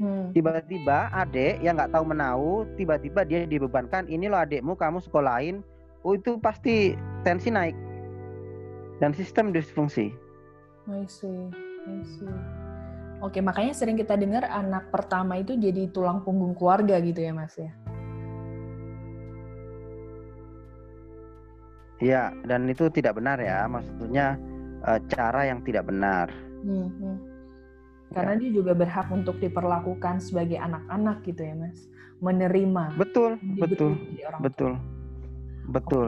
Hmm. 0.00 0.32
tiba-tiba 0.32 1.12
adik 1.12 1.60
yang 1.60 1.76
nggak 1.76 1.92
tahu 1.92 2.08
menahu 2.08 2.64
tiba-tiba 2.80 3.20
dia 3.20 3.44
dibebankan 3.44 4.08
ini 4.08 4.32
loh 4.32 4.40
adikmu 4.40 4.72
kamu 4.72 4.96
sekolahin 5.04 5.60
oh 6.08 6.16
itu 6.16 6.40
pasti 6.40 6.96
tensi 7.20 7.52
naik 7.52 7.76
dan 9.00 9.16
sistem 9.16 9.50
disfungsi 9.50 10.12
I 10.88 11.06
see, 11.06 11.50
I 11.86 12.02
see. 12.02 12.34
Oke, 13.20 13.38
makanya 13.44 13.76
sering 13.76 14.00
kita 14.00 14.16
dengar 14.16 14.48
anak 14.48 14.88
pertama 14.88 15.38
itu 15.38 15.54
jadi 15.54 15.92
tulang 15.92 16.24
punggung 16.24 16.56
keluarga 16.56 16.96
gitu 17.04 17.20
ya, 17.20 17.32
Mas 17.36 17.52
ya. 17.58 17.70
ya 22.00 22.22
dan 22.48 22.64
itu 22.64 22.88
tidak 22.88 23.20
benar 23.20 23.36
ya 23.36 23.68
maksudnya 23.68 24.40
eh, 24.88 25.00
cara 25.12 25.52
yang 25.52 25.60
tidak 25.60 25.84
benar 25.84 26.32
Hmm, 26.60 26.92
hmm. 26.92 27.16
Karena 28.10 28.34
dia 28.36 28.50
juga 28.50 28.74
berhak 28.74 29.06
untuk 29.14 29.38
diperlakukan 29.38 30.18
sebagai 30.18 30.58
anak-anak 30.58 31.22
gitu 31.24 31.40
ya, 31.46 31.54
Mas. 31.56 31.78
Menerima. 32.20 33.00
betul 33.00 33.40
betul 33.56 33.96
tua. 33.96 34.36
betul 34.44 34.72
betul 35.72 36.06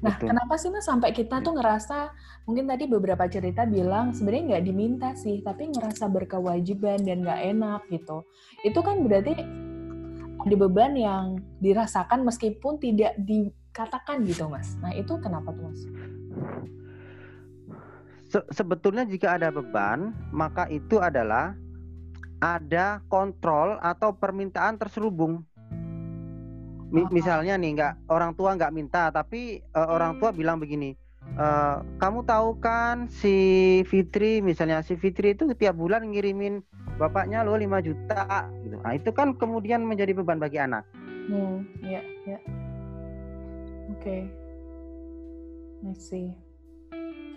Nah, 0.00 0.16
betul 0.16 0.32
kenapa 0.32 0.54
sih 0.56 0.72
Mas 0.72 0.88
sampai 0.88 1.12
kita 1.12 1.44
tuh 1.44 1.52
ngerasa 1.60 2.08
mungkin 2.48 2.64
tadi 2.64 2.88
beberapa 2.88 3.28
cerita 3.28 3.68
bilang 3.68 4.16
sebenarnya 4.16 4.56
nggak 4.56 4.64
diminta 4.64 5.08
sih, 5.12 5.44
tapi 5.44 5.68
ngerasa 5.68 6.08
berkewajiban 6.08 7.04
dan 7.04 7.20
nggak 7.20 7.40
enak 7.52 7.80
gitu. 7.92 8.24
Itu 8.64 8.80
kan 8.80 9.04
berarti 9.04 9.36
ada 10.40 10.56
beban 10.56 10.96
yang 10.96 11.36
dirasakan 11.60 12.24
meskipun 12.24 12.80
tidak 12.80 13.12
dikatakan 13.20 14.24
gitu, 14.24 14.48
Mas. 14.48 14.72
Nah, 14.80 14.96
itu 14.96 15.20
kenapa 15.20 15.52
tuh, 15.52 15.68
Mas? 15.68 15.80
Se- 18.30 18.48
sebetulnya 18.54 19.04
jika 19.04 19.36
ada 19.36 19.52
beban 19.52 20.16
maka 20.32 20.64
itu 20.72 20.96
adalah 20.96 21.52
ada 22.40 23.04
kontrol 23.12 23.76
atau 23.84 24.16
permintaan 24.16 24.80
terselubung. 24.80 25.44
Mi- 26.90 27.06
misalnya 27.14 27.54
nih 27.54 27.70
nggak 27.78 27.92
orang 28.10 28.34
tua 28.34 28.58
nggak 28.58 28.74
minta 28.74 29.14
tapi 29.14 29.62
eh, 29.62 29.88
orang 29.88 30.18
tua 30.18 30.34
bilang 30.34 30.58
begini, 30.58 30.98
"Eh, 31.38 31.76
kamu 32.02 32.26
tahu 32.26 32.58
kan 32.58 33.06
si 33.06 33.36
Fitri 33.86 34.42
misalnya 34.42 34.82
si 34.82 34.98
Fitri 34.98 35.38
itu 35.38 35.46
tiap 35.54 35.78
bulan 35.78 36.02
ngirimin 36.10 36.58
bapaknya 37.00 37.40
lo 37.40 37.56
5 37.56 37.80
juta 37.80 38.50
gitu. 38.60 38.76
Nah, 38.76 38.92
itu 38.92 39.10
kan 39.16 39.32
kemudian 39.32 39.80
menjadi 39.88 40.12
beban 40.12 40.36
bagi 40.36 40.60
anak. 40.60 40.84
Hmm, 41.30 41.64
ya, 41.80 42.04
ya. 42.28 42.38
Oke. 43.96 44.28
I 45.80 45.94
see. 45.96 46.49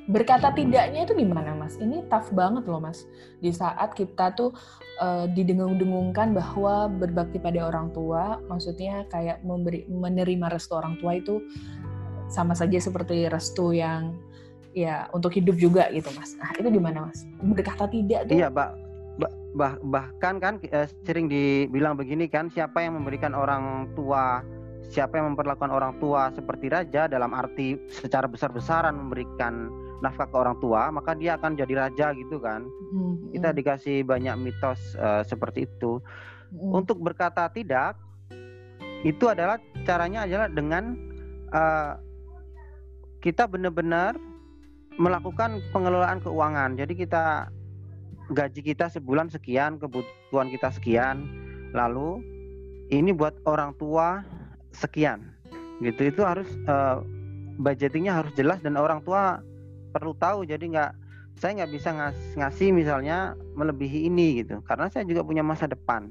Berkata 0.03 0.51
tidaknya 0.51 1.07
itu 1.07 1.15
gimana, 1.15 1.55
Mas? 1.55 1.79
Ini 1.79 2.03
tough 2.11 2.35
banget 2.35 2.67
loh, 2.67 2.83
Mas. 2.83 3.07
Di 3.39 3.55
saat 3.55 3.95
kita 3.95 4.35
tuh 4.35 4.51
eh, 4.99 5.25
didengung-dengungkan 5.31 6.35
bahwa 6.35 6.91
berbakti 6.91 7.39
pada 7.39 7.71
orang 7.71 7.95
tua, 7.95 8.39
maksudnya 8.51 9.07
kayak 9.07 9.39
memberi 9.47 9.87
menerima 9.87 10.51
restu 10.51 10.75
orang 10.75 10.99
tua 10.99 11.15
itu 11.19 11.39
sama 12.27 12.51
saja 12.51 12.75
seperti 12.81 13.31
restu 13.31 13.71
yang 13.71 14.17
ya 14.75 15.07
untuk 15.15 15.31
hidup 15.39 15.55
juga 15.55 15.87
gitu, 15.93 16.11
Mas. 16.19 16.35
Nah, 16.35 16.51
itu 16.59 16.67
gimana, 16.67 17.07
Mas? 17.07 17.23
Berkata 17.39 17.87
tidak 17.87 18.27
tuh 18.27 18.35
Iya. 18.35 18.51
Mbak, 18.51 18.69
bah, 19.53 19.77
bahkan 19.85 20.41
kan 20.41 20.53
eh, 20.65 20.89
sering 21.05 21.29
dibilang 21.29 21.93
begini 21.93 22.25
kan 22.27 22.49
siapa 22.49 22.81
yang 22.81 22.97
memberikan 22.97 23.37
orang 23.37 23.87
tua 23.93 24.41
siapa 24.89 25.17
yang 25.17 25.33
memperlakukan 25.33 25.71
orang 25.71 25.97
tua 25.97 26.29
seperti 26.33 26.69
raja 26.69 27.07
dalam 27.07 27.31
arti 27.31 27.77
secara 27.89 28.27
besar-besaran 28.27 28.93
memberikan 28.93 29.71
nafkah 30.03 30.27
ke 30.27 30.35
orang 30.35 30.59
tua 30.59 30.91
maka 30.91 31.15
dia 31.15 31.39
akan 31.39 31.55
jadi 31.55 31.87
raja 31.87 32.11
gitu 32.11 32.43
kan. 32.43 32.67
Mm, 32.91 33.31
kita 33.31 33.49
dikasih 33.55 33.97
banyak 34.03 34.35
mitos 34.35 34.99
eh, 34.99 35.23
seperti 35.23 35.65
itu. 35.65 36.03
Mm. 36.53 36.85
untuk 36.85 37.01
berkata 37.01 37.49
tidak 37.49 37.97
itu 39.01 39.25
adalah 39.25 39.57
caranya 39.83 40.29
adalah 40.29 40.47
dengan 40.51 40.93
eh, 41.49 41.93
kita 43.23 43.47
benar-benar 43.47 44.19
melakukan 44.99 45.63
pengelolaan 45.73 46.21
keuangan. 46.21 46.77
Jadi 46.77 46.93
kita 46.93 47.49
gaji 48.29 48.61
kita 48.61 48.87
sebulan 48.93 49.31
sekian 49.33 49.81
kebutuhan 49.81 50.47
kita 50.53 50.69
sekian 50.71 51.27
lalu 51.73 52.21
ini 52.93 53.09
buat 53.15 53.33
orang 53.49 53.73
tua 53.81 54.21
sekian. 54.75 55.33
Gitu 55.81 56.13
itu 56.13 56.21
harus 56.21 56.47
eh, 56.69 56.97
budgetingnya 57.57 58.23
harus 58.23 58.31
jelas 58.37 58.61
dan 58.61 58.77
orang 58.77 59.01
tua 59.01 59.41
perlu 59.93 60.17
tahu. 60.17 60.43
Jadi 60.49 60.73
nggak 60.73 60.91
saya 61.37 61.61
nggak 61.61 61.71
bisa 61.71 61.89
ngas 61.93 62.17
ngasih 62.37 62.69
misalnya 62.73 63.37
melebihi 63.53 64.09
ini 64.09 64.41
gitu. 64.41 64.59
Karena 64.65 64.89
saya 64.89 65.05
juga 65.05 65.21
punya 65.21 65.45
masa 65.45 65.69
depan. 65.69 66.09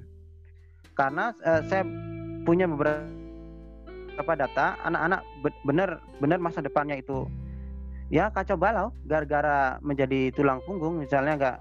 Karena 0.95 1.35
eh, 1.43 1.63
saya 1.67 1.83
punya 2.47 2.71
beberapa 2.71 4.33
data 4.39 4.79
anak-anak 4.87 5.21
be- 5.43 5.63
benar 5.67 5.99
benar 6.23 6.39
masa 6.39 6.63
depannya 6.63 7.03
itu. 7.03 7.27
Ya 8.13 8.31
kacau 8.31 8.55
balau. 8.55 8.95
Gara-gara 9.11 9.83
menjadi 9.83 10.31
tulang 10.31 10.63
punggung 10.63 11.03
misalnya 11.03 11.35
nggak 11.35 11.59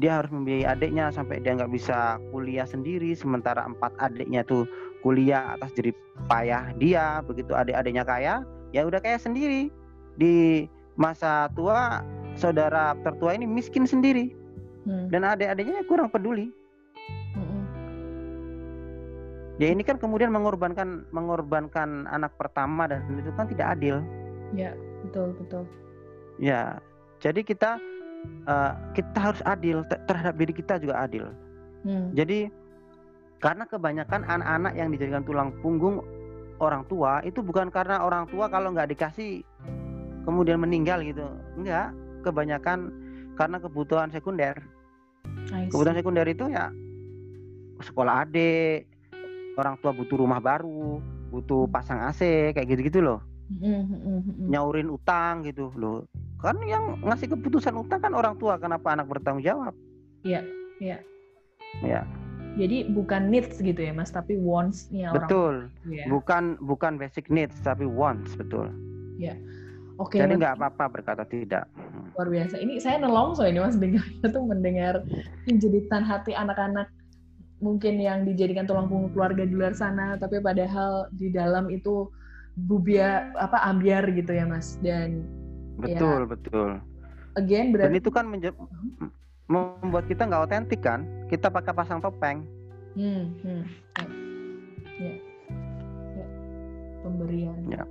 dia 0.00 0.24
harus 0.24 0.32
membiayai 0.32 0.72
adiknya 0.72 1.12
sampai 1.12 1.44
dia 1.44 1.52
nggak 1.52 1.68
bisa 1.68 2.16
kuliah 2.32 2.64
sendiri 2.64 3.12
sementara 3.12 3.60
empat 3.68 3.92
adiknya 4.00 4.40
tuh 4.40 4.64
kuliah 5.04 5.52
atas 5.52 5.68
jerih 5.76 5.92
payah 6.32 6.72
dia 6.80 7.20
begitu 7.20 7.52
adik-adiknya 7.52 8.00
kaya 8.00 8.40
ya 8.72 8.88
udah 8.88 8.98
kaya 9.04 9.20
sendiri. 9.20 9.68
Di 10.16 10.66
masa 10.96 11.48
tua 11.56 12.04
saudara 12.36 12.96
tertua 13.00 13.36
ini 13.36 13.48
miskin 13.48 13.84
sendiri. 13.84 14.32
Hmm, 14.82 15.06
dan 15.14 15.22
adik-adiknya 15.22 15.86
kurang 15.86 16.10
peduli. 16.10 16.50
Mm, 17.38 17.46
mm. 17.46 17.64
ya 19.62 19.70
ini 19.70 19.86
kan 19.86 19.94
kemudian 19.94 20.34
mengorbankan 20.34 21.06
mengorbankan 21.14 22.10
anak 22.10 22.34
pertama 22.34 22.90
dan 22.90 23.06
itu 23.14 23.30
kan 23.38 23.46
tidak 23.46 23.78
adil. 23.78 24.02
Ya, 24.52 24.74
betul 25.06 25.32
betul. 25.38 25.64
ya 26.40 26.82
jadi 27.22 27.40
kita 27.46 27.78
eh, 28.50 28.72
kita 28.98 29.18
harus 29.22 29.42
adil 29.46 29.86
ter- 29.86 30.02
terhadap 30.10 30.34
diri 30.34 30.52
kita 30.52 30.82
juga 30.82 31.06
adil. 31.06 31.30
Hmm, 31.86 32.10
jadi 32.10 32.50
karena 33.38 33.66
kebanyakan 33.66 34.26
anak-anak 34.26 34.72
yang 34.74 34.88
dijadikan 34.90 35.22
tulang 35.22 35.50
punggung 35.62 36.02
orang 36.62 36.86
tua 36.86 37.22
itu 37.26 37.42
bukan 37.42 37.70
karena 37.74 38.02
orang 38.02 38.30
tua 38.30 38.46
kalau 38.46 38.70
nggak 38.70 38.94
dikasih 38.94 39.42
kemudian 40.24 40.58
meninggal 40.58 41.02
gitu. 41.02 41.26
Enggak 41.58 41.94
kebanyakan 42.22 42.90
karena 43.34 43.56
kebutuhan 43.58 44.08
sekunder. 44.10 44.56
Kebutuhan 45.70 45.98
sekunder 45.98 46.26
itu 46.26 46.50
ya 46.50 46.70
sekolah 47.82 48.22
adik 48.26 48.86
orang 49.58 49.74
tua 49.82 49.90
butuh 49.90 50.16
rumah 50.16 50.38
baru 50.38 51.02
butuh 51.32 51.66
pasang 51.72 51.98
AC 52.04 52.52
kayak 52.52 52.68
gitu-gitu 52.68 53.00
loh. 53.00 53.20
Mm, 53.52 53.68
mm, 53.68 53.84
mm, 53.84 54.20
mm. 54.20 54.48
nyaurin 54.48 54.88
utang 54.88 55.44
gitu 55.44 55.72
loh. 55.76 56.04
Kan 56.40 56.60
yang 56.64 57.00
ngasih 57.04 57.32
keputusan 57.32 57.76
utang 57.76 58.00
kan 58.00 58.12
orang 58.12 58.36
tua 58.36 58.56
kenapa 58.56 58.92
anak 58.92 59.08
bertanggung 59.08 59.44
jawab? 59.44 59.74
Iya, 60.22 60.44
iya. 60.78 60.98
ya 61.82 62.02
Jadi 62.52 62.92
bukan 62.92 63.32
needs 63.32 63.64
gitu 63.64 63.80
ya 63.80 63.96
mas, 63.96 64.12
tapi 64.12 64.36
wants-nya 64.36 65.08
orang. 65.08 65.16
betul. 65.24 65.54
ya. 65.88 66.04
bukan 66.12 66.60
bukan 66.60 67.00
basic 67.00 67.32
needs 67.32 67.56
tapi 67.64 67.88
wants 67.88 68.36
betul 68.36 68.68
Oke, 70.02 70.18
jadi 70.18 70.34
Mas. 70.34 70.40
nggak 70.42 70.54
apa-apa 70.58 70.84
berkata 70.98 71.22
tidak 71.22 71.70
luar 72.12 72.28
biasa. 72.28 72.58
Ini 72.58 72.82
saya 72.82 72.98
nelongso 72.98 73.46
ini 73.46 73.62
mas 73.62 73.78
dengarnya 73.78 74.26
tuh 74.34 74.44
mendengar 74.44 74.94
penjeditan 75.46 76.02
hati 76.02 76.34
anak-anak 76.34 76.90
mungkin 77.62 78.02
yang 78.02 78.26
dijadikan 78.26 78.66
tulang 78.66 78.90
punggung 78.90 79.14
keluarga 79.14 79.46
di 79.46 79.54
luar 79.54 79.72
sana, 79.72 80.18
tapi 80.18 80.42
padahal 80.42 81.06
di 81.14 81.30
dalam 81.30 81.70
itu 81.70 82.10
bubia 82.58 83.30
apa 83.38 83.62
ambiar 83.64 84.10
gitu 84.10 84.34
ya 84.34 84.44
mas. 84.44 84.76
Dan 84.82 85.24
betul 85.78 86.28
betul 86.28 86.70
again 87.36 87.72
dan 87.72 87.88
berarti 87.88 87.98
itu 87.98 88.10
kan 88.12 88.24
menje- 88.28 88.58
membuat 89.48 90.04
kita 90.08 90.28
nggak 90.28 90.42
otentik 90.48 90.80
kan 90.84 91.04
kita 91.32 91.48
pakai 91.48 91.72
pasang 91.72 91.98
topeng 92.00 92.44
hmm, 92.96 93.24
hmm, 93.40 93.62
ya. 95.00 95.08
Ya. 95.08 95.14
Ya. 96.12 96.26
pemberian. 97.00 97.56
Ya. 97.72 97.84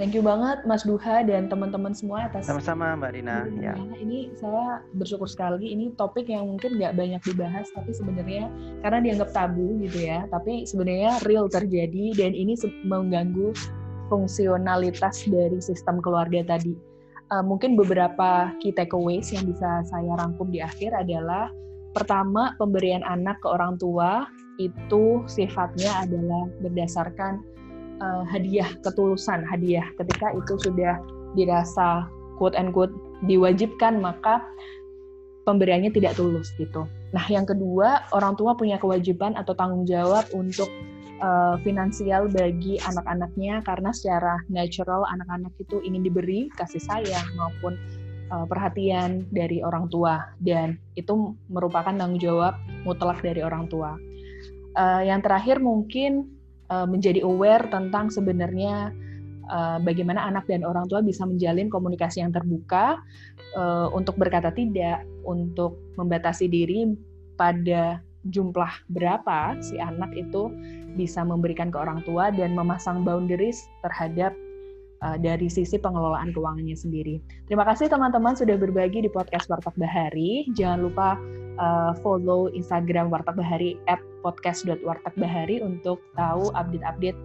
Thank 0.00 0.16
you 0.16 0.24
banget 0.24 0.64
Mas 0.64 0.80
Duha 0.88 1.20
dan 1.28 1.52
teman-teman 1.52 1.92
semua 1.92 2.24
atas 2.24 2.48
sama-sama 2.48 2.96
mbak 2.96 3.20
Dina 3.20 3.44
ya 3.60 3.76
Iya, 3.76 4.00
Ini 4.00 4.32
saya 4.32 4.80
bersyukur 4.96 5.28
sekali. 5.28 5.76
Ini 5.76 5.92
topik 6.00 6.24
yang 6.24 6.48
mungkin 6.48 6.80
nggak 6.80 6.96
banyak 6.96 7.20
dibahas, 7.20 7.68
tapi 7.76 7.92
sebenarnya 7.92 8.48
karena 8.80 9.04
dianggap 9.04 9.36
tabu 9.36 9.76
gitu 9.84 10.08
ya. 10.08 10.24
Tapi 10.32 10.64
sebenarnya 10.64 11.20
real 11.28 11.52
terjadi 11.52 12.16
dan 12.16 12.32
ini 12.32 12.56
mengganggu 12.88 13.52
fungsionalitas 14.08 15.28
dari 15.28 15.60
sistem 15.60 16.00
keluarga 16.00 16.48
tadi. 16.48 16.72
Eh, 17.36 17.44
mungkin 17.44 17.76
beberapa 17.76 18.56
key 18.64 18.72
takeaways 18.72 19.28
yang 19.36 19.44
bisa 19.44 19.84
saya 19.84 20.16
rangkum 20.16 20.48
di 20.48 20.64
akhir 20.64 20.96
adalah 20.96 21.52
pertama 21.92 22.56
pemberian 22.56 23.04
anak 23.04 23.36
ke 23.44 23.52
orang 23.52 23.76
tua 23.76 24.24
itu 24.56 25.24
sifatnya 25.28 26.08
adalah 26.08 26.48
berdasarkan 26.64 27.44
eh, 28.00 28.24
hadiah 28.32 28.68
ketulusan 28.82 29.44
hadiah 29.44 29.84
ketika 30.00 30.32
itu 30.34 30.56
sudah 30.58 30.96
dirasa 31.38 32.08
quote 32.40 32.56
and 32.56 32.72
quote 32.72 32.92
diwajibkan 33.28 34.00
maka 34.00 34.40
pemberiannya 35.44 35.92
tidak 35.92 36.16
tulus 36.16 36.52
gitu. 36.56 36.84
Nah, 37.10 37.24
yang 37.26 37.44
kedua, 37.48 38.06
orang 38.14 38.38
tua 38.38 38.54
punya 38.54 38.78
kewajiban 38.78 39.34
atau 39.34 39.52
tanggung 39.56 39.82
jawab 39.82 40.24
untuk 40.30 40.70
uh, 41.20 41.58
finansial 41.66 42.30
bagi 42.30 42.78
anak-anaknya 42.80 43.64
karena 43.66 43.90
secara 43.90 44.38
natural 44.46 45.02
anak-anak 45.10 45.52
itu 45.58 45.82
ingin 45.82 46.06
diberi 46.06 46.46
kasih 46.54 46.80
sayang 46.80 47.26
maupun 47.34 47.74
uh, 48.30 48.46
perhatian 48.46 49.26
dari 49.34 49.60
orang 49.60 49.90
tua 49.90 50.22
dan 50.40 50.78
itu 50.94 51.34
merupakan 51.50 51.92
tanggung 51.92 52.22
jawab 52.22 52.54
mutlak 52.86 53.20
dari 53.20 53.42
orang 53.42 53.66
tua. 53.66 53.98
Uh, 54.78 55.02
yang 55.02 55.18
terakhir 55.18 55.58
mungkin 55.58 56.39
uh, 56.70 56.86
menjadi 56.86 57.20
aware 57.26 57.66
tentang 57.68 58.08
sebenarnya 58.08 58.94
uh, 59.50 59.78
bagaimana 59.82 60.24
anak 60.24 60.46
dan 60.46 60.62
orang 60.62 60.86
tua 60.86 61.02
bisa 61.02 61.26
menjalin 61.26 61.68
komunikasi 61.68 62.22
yang 62.22 62.32
terbuka 62.32 63.02
uh, 63.58 63.90
untuk 63.92 64.16
berkata 64.16 64.54
tidak, 64.54 65.04
untuk 65.26 65.76
membatasi 65.98 66.46
diri 66.46 66.94
pada 67.34 68.00
jumlah 68.28 68.68
berapa 68.92 69.56
si 69.64 69.80
anak 69.80 70.12
itu 70.12 70.52
bisa 70.94 71.24
memberikan 71.24 71.72
ke 71.72 71.78
orang 71.80 72.04
tua 72.04 72.28
dan 72.28 72.52
memasang 72.52 73.00
boundaries 73.00 73.64
terhadap 73.80 74.36
uh, 75.00 75.16
dari 75.16 75.48
sisi 75.48 75.80
pengelolaan 75.80 76.30
keuangannya 76.36 76.76
sendiri. 76.76 77.18
Terima 77.48 77.64
kasih 77.64 77.88
teman-teman 77.88 78.36
sudah 78.36 78.60
berbagi 78.60 79.00
di 79.04 79.10
podcast 79.10 79.48
Warteg 79.48 79.72
Bahari. 79.80 80.44
Jangan 80.52 80.78
lupa 80.84 81.16
uh, 81.56 81.92
follow 82.04 82.52
Instagram 82.52 83.08
Warteg 83.08 83.40
Bahari 83.40 83.80
at 83.88 84.00
podcast.wartegbahari 84.24 85.60
untuk 85.60 86.00
tahu 86.16 86.48
update-update 86.56 87.18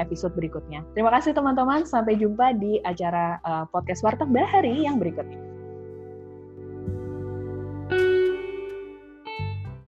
episode 0.00 0.32
berikutnya. 0.32 0.80
Terima 0.96 1.12
kasih 1.12 1.36
teman-teman. 1.36 1.84
Sampai 1.84 2.16
jumpa 2.16 2.56
di 2.56 2.80
acara 2.84 3.36
uh, 3.44 3.64
podcast 3.68 4.00
Warteg 4.00 4.32
Bahari 4.32 4.88
yang 4.88 4.96
berikutnya. 4.96 5.51